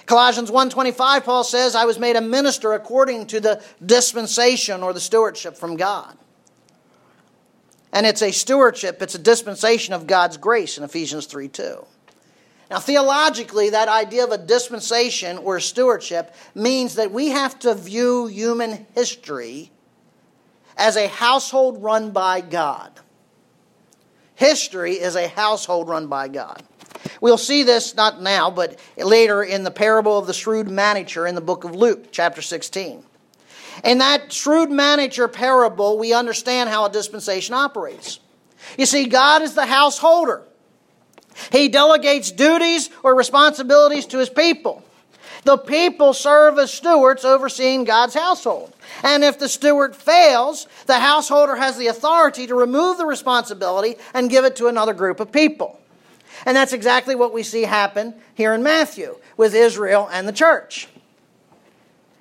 [0.07, 5.01] Colossians 1:25 Paul says I was made a minister according to the dispensation or the
[5.01, 6.17] stewardship from God.
[7.93, 11.85] And it's a stewardship, it's a dispensation of God's grace in Ephesians 3 2.
[12.71, 18.29] Now, theologically, that idea of a dispensation or stewardship means that we have to view
[18.29, 19.73] human history
[20.77, 22.93] as a household run by God.
[24.37, 26.63] History is a household run by God.
[27.21, 31.35] We'll see this not now, but later in the parable of the shrewd manager in
[31.35, 33.05] the book of Luke, chapter 16.
[33.85, 38.21] In that shrewd manager parable, we understand how a dispensation operates.
[38.77, 40.43] You see, God is the householder.
[41.53, 44.85] He delegates duties or responsibilities to his people.
[45.45, 48.75] The people serve as stewards overseeing God's household.
[49.03, 54.29] And if the steward fails, the householder has the authority to remove the responsibility and
[54.29, 55.81] give it to another group of people.
[56.45, 60.89] And that's exactly what we see happen here in Matthew with Israel and the church.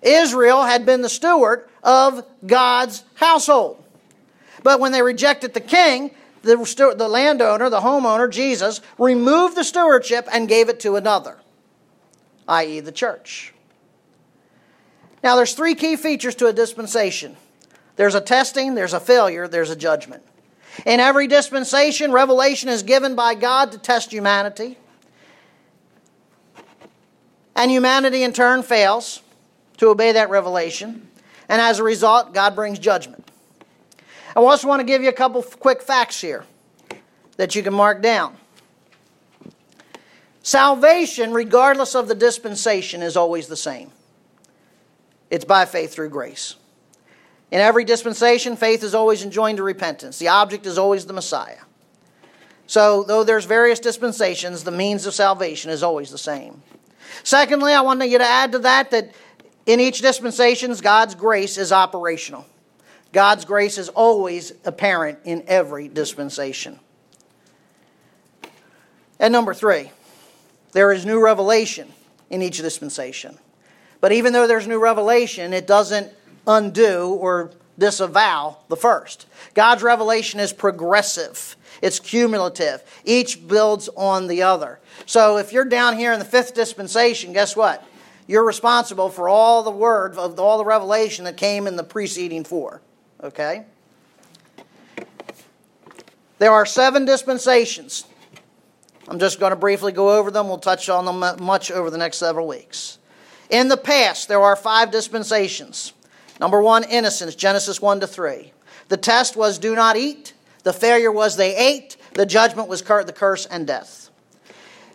[0.02, 3.84] Israel had been the steward of God's household.
[4.64, 6.56] But when they rejected the king, the,
[6.98, 11.38] the landowner, the homeowner, Jesus, removed the stewardship and gave it to another,
[12.48, 13.54] i.e., the church.
[15.24, 17.36] Now, there's three key features to a dispensation
[17.98, 20.24] there's a testing, there's a failure, there's a judgment.
[20.86, 24.78] In every dispensation, revelation is given by God to test humanity.
[27.58, 29.22] And humanity, in turn, fails
[29.80, 31.10] to obey that revelation.
[31.48, 33.30] And as a result, God brings judgment.
[34.36, 36.46] I also want to give you a couple quick facts here
[37.38, 38.38] that you can mark down.
[40.44, 43.92] Salvation, regardless of the dispensation, is always the same.
[45.30, 46.56] It's by faith through grace.
[47.52, 50.20] In every dispensation, faith is always enjoined to repentance.
[50.20, 51.58] The object is always the Messiah.
[52.68, 56.62] So, though there's various dispensations, the means of salvation is always the same.
[57.24, 59.12] Secondly, I want you to add to that that
[59.66, 62.46] in each dispensation, God's grace is operational.
[63.12, 66.80] God's grace is always apparent in every dispensation.
[69.20, 69.92] And number three,
[70.72, 71.92] there is new revelation
[72.30, 73.38] in each dispensation.
[74.02, 76.12] But even though there's new revelation, it doesn't
[76.48, 79.26] undo or disavow the first.
[79.54, 82.84] God's revelation is progressive, it's cumulative.
[83.06, 84.80] Each builds on the other.
[85.06, 87.84] So if you're down here in the fifth dispensation, guess what?
[88.30, 92.44] You're responsible for all the word of all the revelation that came in the preceding
[92.44, 92.80] four.
[93.24, 93.66] Okay?
[96.38, 98.06] There are seven dispensations.
[99.08, 100.48] I'm just going to briefly go over them.
[100.48, 103.00] We'll touch on them much over the next several weeks.
[103.50, 105.94] In the past, there are five dispensations.
[106.40, 108.54] Number one, innocence, Genesis 1 to 3.
[108.90, 110.34] The test was do not eat.
[110.62, 111.98] The failure was they ate.
[112.14, 114.09] The judgment was the curse and death.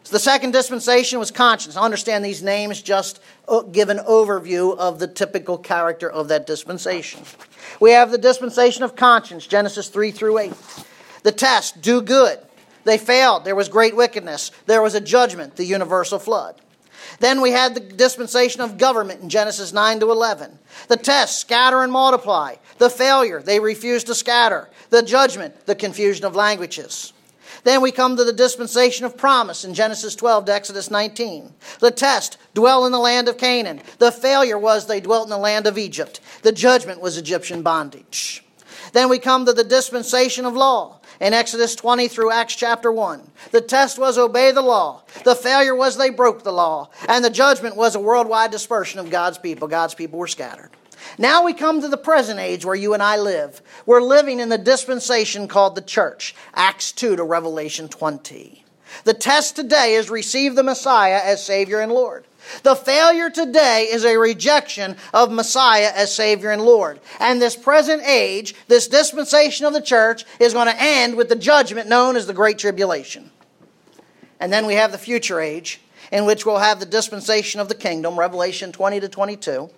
[0.04, 1.78] So the second dispensation was conscience.
[1.78, 7.22] Understand these names just uh, give an overview of the typical character of that dispensation.
[7.80, 10.52] We have the dispensation of conscience, Genesis 3 through 8.
[11.22, 12.38] The test, do good.
[12.84, 13.46] They failed.
[13.46, 14.50] There was great wickedness.
[14.66, 16.60] There was a judgment, the universal flood.
[17.20, 20.58] Then we had the dispensation of government in Genesis 9 to 11.
[20.88, 22.56] The test, scatter and multiply.
[22.76, 24.68] The failure, they refused to scatter.
[24.90, 27.13] The judgment, the confusion of languages.
[27.64, 31.52] Then we come to the dispensation of promise in Genesis 12 to Exodus 19.
[31.80, 33.80] The test, dwell in the land of Canaan.
[33.98, 36.20] The failure was they dwelt in the land of Egypt.
[36.42, 38.44] The judgment was Egyptian bondage.
[38.92, 43.30] Then we come to the dispensation of law in Exodus 20 through Acts chapter 1.
[43.50, 45.02] The test was obey the law.
[45.24, 46.90] The failure was they broke the law.
[47.08, 49.68] And the judgment was a worldwide dispersion of God's people.
[49.68, 50.70] God's people were scattered.
[51.18, 53.62] Now we come to the present age where you and I live.
[53.86, 58.64] We're living in the dispensation called the church, Acts 2 to Revelation 20.
[59.04, 62.26] The test today is receive the Messiah as Savior and Lord.
[62.62, 67.00] The failure today is a rejection of Messiah as Savior and Lord.
[67.18, 71.36] And this present age, this dispensation of the church, is going to end with the
[71.36, 73.30] judgment known as the Great Tribulation.
[74.38, 75.80] And then we have the future age,
[76.12, 79.70] in which we'll have the dispensation of the kingdom, Revelation 20 to 22.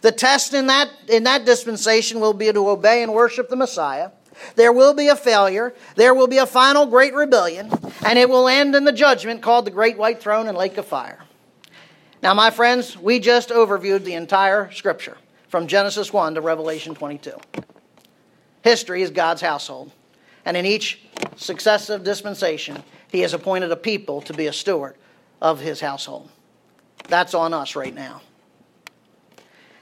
[0.00, 4.10] The test in that, in that dispensation will be to obey and worship the Messiah.
[4.56, 5.74] There will be a failure.
[5.96, 7.70] There will be a final great rebellion,
[8.04, 10.86] and it will end in the judgment called the Great White Throne and Lake of
[10.86, 11.24] Fire.
[12.22, 15.18] Now, my friends, we just overviewed the entire scripture
[15.48, 17.32] from Genesis 1 to Revelation 22.
[18.62, 19.92] History is God's household,
[20.44, 21.02] and in each
[21.36, 24.96] successive dispensation, He has appointed a people to be a steward
[25.42, 26.30] of His household.
[27.08, 28.22] That's on us right now.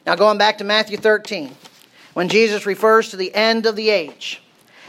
[0.06, 1.54] Now, going back to Matthew 13,
[2.14, 4.42] when Jesus refers to the end of the age,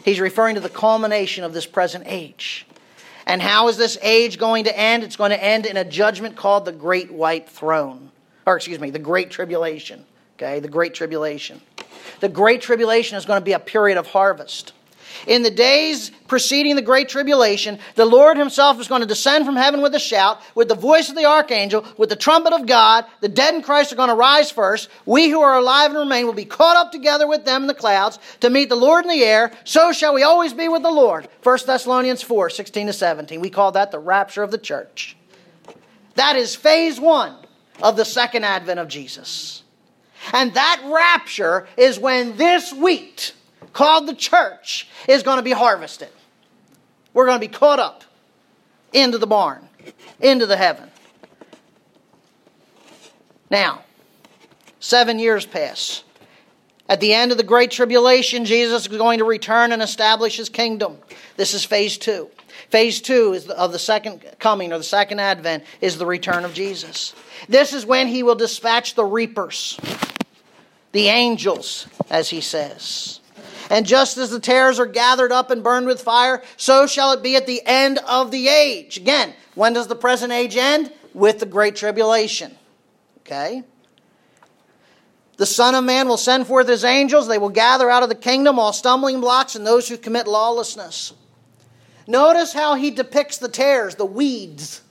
[0.04, 2.66] he's referring to the culmination of this present age.
[3.26, 5.04] And how is this age going to end?
[5.04, 8.12] It's going to end in a judgment called the Great White Throne.
[8.46, 10.06] Or, excuse me, the Great Tribulation.
[10.38, 11.62] Okay, the Great Tribulation.
[12.20, 14.74] The Great Tribulation is going to be a period of harvest.
[15.28, 19.56] In the days preceding the Great Tribulation, the Lord Himself is going to descend from
[19.56, 23.06] heaven with a shout, with the voice of the archangel, with the trumpet of God.
[23.22, 24.90] The dead in Christ are going to rise first.
[25.06, 27.74] We who are alive and remain will be caught up together with them in the
[27.74, 29.52] clouds to meet the Lord in the air.
[29.64, 31.28] So shall we always be with the Lord.
[31.44, 33.42] 1 Thessalonians 4 16 to 17.
[33.42, 35.18] We call that the rapture of the church.
[36.16, 37.36] That is phase one
[37.82, 39.64] of the second advent of Jesus.
[40.32, 43.34] And that rapture is when this wheat
[43.74, 46.10] called the church is going to be harvested.
[47.14, 48.04] We're going to be caught up
[48.94, 49.68] into the barn,
[50.20, 50.90] into the heaven.
[53.50, 53.84] Now,
[54.80, 56.04] seven years pass.
[56.90, 60.50] At the end of the Great Tribulation, Jesus is going to return and establish his
[60.50, 60.98] kingdom.
[61.38, 62.30] This is phase two.
[62.70, 66.54] Phase two is of the second coming or the second advent is the return of
[66.54, 67.14] Jesus.
[67.48, 69.80] This is when he will dispatch the reapers,
[70.92, 73.22] the angels, as he says.
[73.70, 77.24] And just as the tares are gathered up and burned with fire, so shall it
[77.24, 78.98] be at the end of the age.
[78.98, 80.92] Again, when does the present age end?
[81.14, 82.56] With the great tribulation.
[83.20, 83.64] Okay?
[85.38, 87.28] The Son of Man will send forth his angels.
[87.28, 91.14] They will gather out of the kingdom all stumbling blocks and those who commit lawlessness.
[92.08, 94.82] Notice how he depicts the tares, the weeds.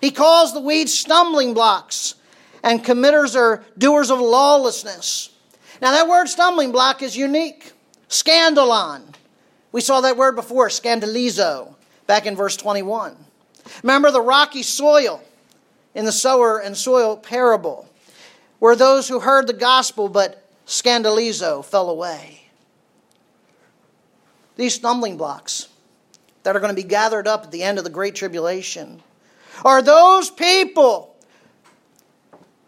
[0.00, 2.14] He calls the weeds stumbling blocks,
[2.62, 5.30] and committers are doers of lawlessness.
[5.80, 7.72] Now, that word stumbling block is unique.
[8.08, 9.02] Scandalon.
[9.72, 11.74] We saw that word before, scandalizo,
[12.06, 13.16] back in verse 21.
[13.82, 15.22] Remember the rocky soil
[15.94, 17.88] in the sower and soil parable,
[18.58, 22.42] where those who heard the gospel but scandalizo fell away.
[24.56, 25.68] These stumbling blocks
[26.42, 29.02] that are going to be gathered up at the end of the Great Tribulation
[29.64, 31.14] are those people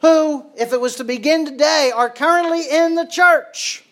[0.01, 3.85] who, if it was to begin today, are currently in the church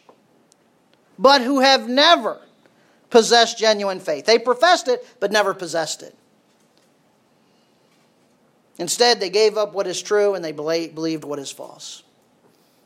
[1.18, 2.40] but who have never
[3.10, 4.26] possessed genuine faith.
[4.26, 6.14] They professed it, but never possessed it.
[8.78, 12.02] Instead, they gave up what is true and they believed what is false.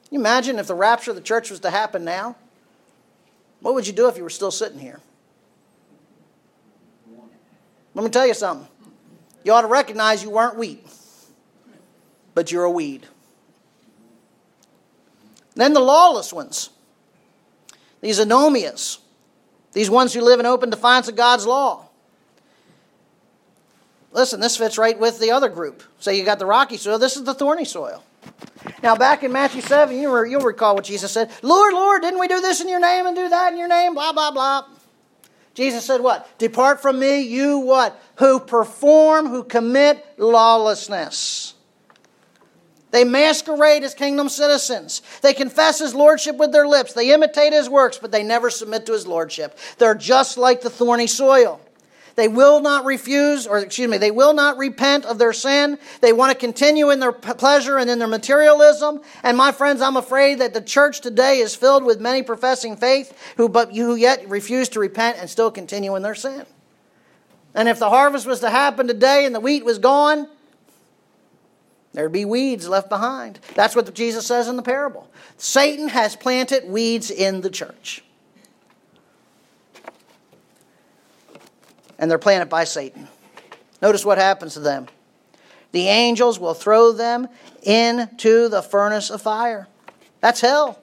[0.05, 2.37] Can you imagine if the rapture of the church was to happen now?
[3.61, 5.01] What would you do if you were still sitting here?
[7.95, 8.69] Let me tell you something.
[9.43, 10.87] You ought to recognize you weren't wheat,
[12.35, 13.07] but you're a weed.
[15.55, 16.71] Then the lawless ones
[18.01, 18.99] these anomias,
[19.73, 21.87] these ones who live in open defiance of God's law.
[24.13, 25.83] Listen, this fits right with the other group.
[26.01, 28.03] So you got the rocky soil, this is the thorny soil.
[28.83, 32.29] Now, back in Matthew 7, you will recall what Jesus said Lord, Lord, didn't we
[32.29, 33.95] do this in your name and do that in your name?
[33.95, 34.65] Blah, blah, blah.
[35.55, 36.39] Jesus said what?
[36.39, 38.01] Depart from me, you what?
[38.17, 41.55] Who perform, who commit lawlessness.
[42.91, 45.03] They masquerade as kingdom citizens.
[45.23, 46.93] They confess his lordship with their lips.
[46.93, 49.57] They imitate his works, but they never submit to his lordship.
[49.79, 51.61] They're just like the thorny soil.
[52.17, 55.79] They will not refuse, or excuse me, they will not repent of their sin.
[56.01, 59.01] They want to continue in their pleasure and in their materialism.
[59.23, 63.17] And my friends, I'm afraid that the church today is filled with many professing faith
[63.37, 66.45] who, but who yet refuse to repent and still continue in their sin.
[67.55, 70.29] And if the harvest was to happen today and the wheat was gone,
[71.93, 73.41] There'd be weeds left behind.
[73.55, 75.11] That's what Jesus says in the parable.
[75.37, 78.05] Satan has planted weeds in the church.
[81.99, 83.09] And they're planted by Satan.
[83.83, 84.87] Notice what happens to them.
[85.73, 87.29] The angels will throw them
[87.63, 89.69] into the furnace of fire.
[90.21, 90.81] That's hell.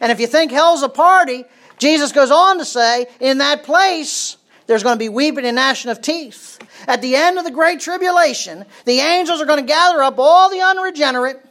[0.00, 1.44] And if you think hell's a party,
[1.78, 4.36] Jesus goes on to say, in that place,
[4.66, 6.58] there's going to be weeping and gnashing of teeth.
[6.86, 10.50] At the end of the great tribulation, the angels are going to gather up all
[10.50, 11.44] the unregenerate,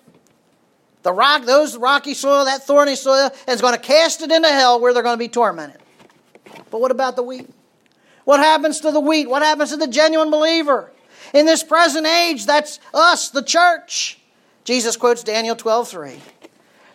[1.04, 4.48] the rock, those rocky soil, that thorny soil, and is going to cast it into
[4.48, 5.82] hell where they're going to be tormented.
[6.70, 7.50] But what about the wheat?
[8.24, 9.30] What happens to the wheat?
[9.30, 10.92] What happens to the genuine believer?
[11.34, 14.20] In this present age, that's us, the church.
[14.64, 16.22] Jesus quotes Daniel 12 3.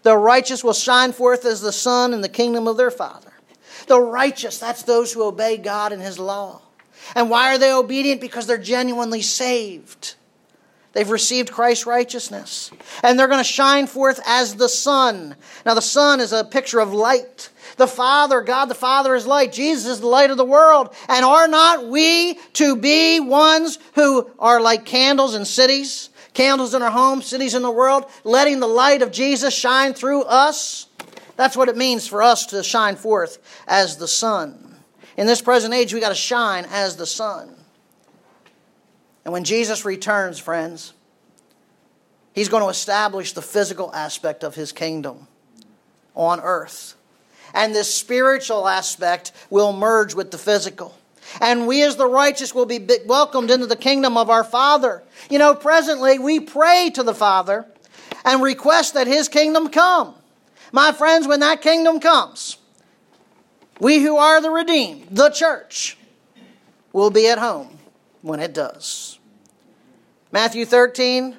[0.03, 3.33] The righteous will shine forth as the sun in the kingdom of their Father.
[3.87, 6.61] The righteous, that's those who obey God and His law.
[7.15, 8.21] And why are they obedient?
[8.21, 10.15] Because they're genuinely saved.
[10.93, 12.71] They've received Christ's righteousness.
[13.03, 15.37] And they're going to shine forth as the sun.
[15.67, 17.51] Now, the sun is a picture of light.
[17.77, 19.53] The Father, God the Father is light.
[19.53, 20.95] Jesus is the light of the world.
[21.11, 26.81] And are not we to be ones who are like candles in cities, candles in
[26.81, 30.87] our homes, cities in the world, letting the light of Jesus shine through us?
[31.37, 34.77] That's what it means for us to shine forth as the sun.
[35.17, 37.55] In this present age, we got to shine as the sun.
[39.25, 40.93] And when Jesus returns, friends,
[42.33, 45.27] he's going to establish the physical aspect of his kingdom
[46.15, 46.95] on earth.
[47.55, 50.97] And this spiritual aspect will merge with the physical.
[51.41, 55.03] And we, as the righteous, will be welcomed into the kingdom of our Father.
[55.29, 57.67] You know, presently, we pray to the Father
[58.25, 60.15] and request that his kingdom come.
[60.77, 62.59] My friends, when that kingdom comes,
[63.81, 65.97] we who are the redeemed, the church,
[66.93, 67.79] will be at home
[68.21, 69.19] when it does.
[70.31, 71.35] Matthew 13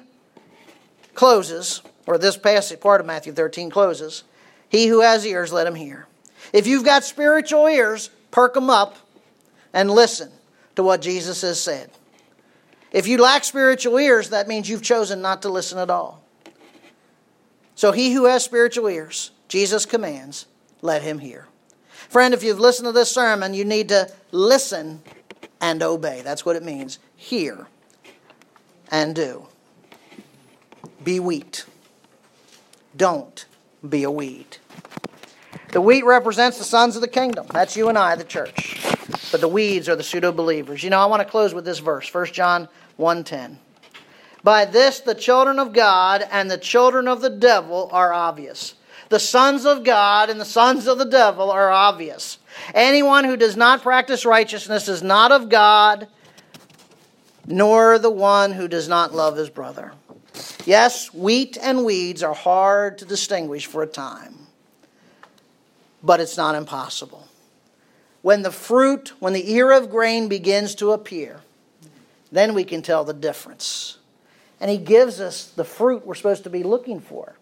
[1.14, 4.24] closes, or this passage, part of Matthew 13 closes.
[4.68, 6.08] He who has ears, let him hear.
[6.52, 8.96] If you've got spiritual ears, perk them up
[9.72, 10.32] and listen
[10.74, 11.92] to what Jesus has said.
[12.90, 16.24] If you lack spiritual ears, that means you've chosen not to listen at all.
[17.78, 20.46] So he who has spiritual ears, Jesus commands,
[20.82, 21.46] let him hear.
[22.08, 25.00] Friend, if you've listened to this sermon, you need to listen
[25.60, 26.22] and obey.
[26.22, 26.98] That's what it means.
[27.14, 27.68] Hear
[28.90, 29.46] and do.
[31.04, 31.66] Be wheat.
[32.96, 33.46] Don't
[33.88, 34.56] be a weed.
[35.70, 37.46] The wheat represents the sons of the kingdom.
[37.52, 38.84] That's you and I, the church.
[39.30, 40.82] But the weeds are the pseudo believers.
[40.82, 42.68] You know, I want to close with this verse, 1 John
[42.98, 43.58] 1:10.
[44.48, 48.76] By this the children of God and the children of the devil are obvious.
[49.10, 52.38] The sons of God and the sons of the devil are obvious.
[52.72, 56.08] Anyone who does not practice righteousness is not of God,
[57.46, 59.92] nor the one who does not love his brother.
[60.64, 64.46] Yes, wheat and weeds are hard to distinguish for a time,
[66.02, 67.28] but it's not impossible.
[68.22, 71.42] When the fruit, when the ear of grain begins to appear,
[72.32, 73.97] then we can tell the difference.
[74.60, 77.36] And he gives us the fruit we're supposed to be looking for.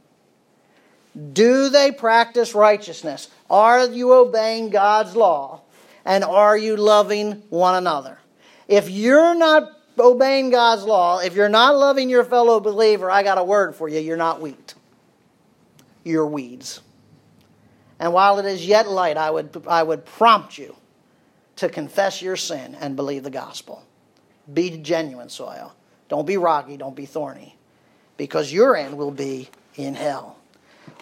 [1.32, 3.28] Do they practice righteousness?
[3.48, 5.62] Are you obeying God's law?
[6.04, 8.18] And are you loving one another?
[8.68, 13.38] If you're not obeying God's law, if you're not loving your fellow believer, I got
[13.38, 14.00] a word for you.
[14.00, 14.74] You're not wheat.
[16.04, 16.80] You're weeds.
[17.98, 20.76] And while it is yet light, I would, I would prompt you
[21.56, 23.82] to confess your sin and believe the gospel.
[24.52, 25.74] Be genuine soil.
[26.08, 27.56] Don't be rocky, don't be thorny,
[28.16, 30.36] because your end will be in hell.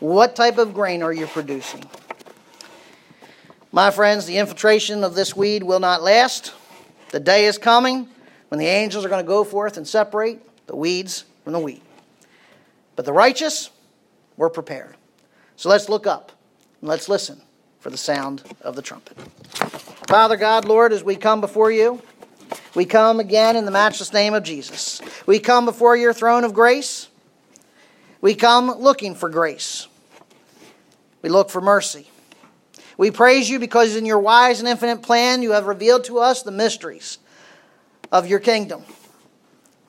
[0.01, 1.85] What type of grain are you producing?
[3.71, 6.55] My friends, the infiltration of this weed will not last.
[7.11, 8.09] The day is coming
[8.49, 11.83] when the angels are going to go forth and separate the weeds from the wheat.
[12.97, 13.71] But the righteous,
[14.37, 14.97] we're prepared.
[15.57, 16.33] So let's look up
[16.81, 17.41] and let's listen
[17.81, 19.19] for the sound of the trumpet.
[20.09, 22.01] Father God, Lord, as we come before you,
[22.75, 25.01] we come again in the matchless name of Jesus.
[25.27, 27.09] We come before your throne of grace.
[28.21, 29.87] We come looking for grace.
[31.23, 32.09] We look for mercy.
[32.97, 36.43] We praise you because in your wise and infinite plan you have revealed to us
[36.43, 37.19] the mysteries
[38.13, 38.85] of your kingdom.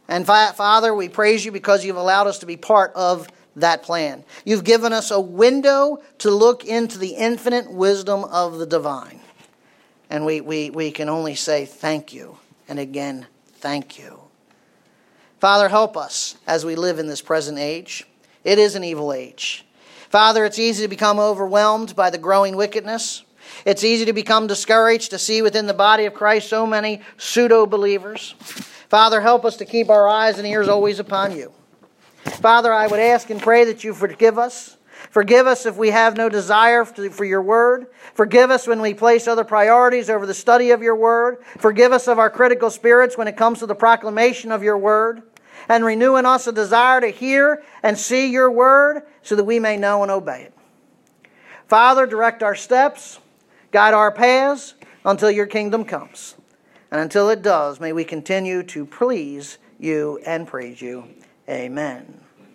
[0.07, 4.23] And Father, we praise you because you've allowed us to be part of that plan.
[4.43, 9.19] You've given us a window to look into the infinite wisdom of the divine.
[10.09, 12.37] And we, we, we can only say thank you.
[12.68, 14.22] And again, thank you.
[15.39, 18.05] Father, help us as we live in this present age.
[18.43, 19.66] It is an evil age.
[20.09, 23.24] Father, it's easy to become overwhelmed by the growing wickedness.
[23.66, 27.66] It's easy to become discouraged to see within the body of Christ so many pseudo
[27.66, 28.34] believers.
[28.89, 31.51] Father, help us to keep our eyes and ears always upon you.
[32.24, 34.74] Father, I would ask and pray that you forgive us.
[35.16, 37.88] Forgive us if we have no desire for your word.
[38.16, 41.38] Forgive us when we place other priorities over the study of your word.
[41.57, 45.24] Forgive us of our critical spirits when it comes to the proclamation of your word.
[45.70, 49.57] And renew in us a desire to hear and see your word so that we
[49.57, 50.53] may know and obey it.
[51.70, 53.20] Father, direct our steps,
[53.72, 54.74] guide our paths
[55.05, 56.36] until your kingdom comes.
[56.91, 61.07] And until it does, may we continue to please you and praise you.
[61.47, 62.24] Amen.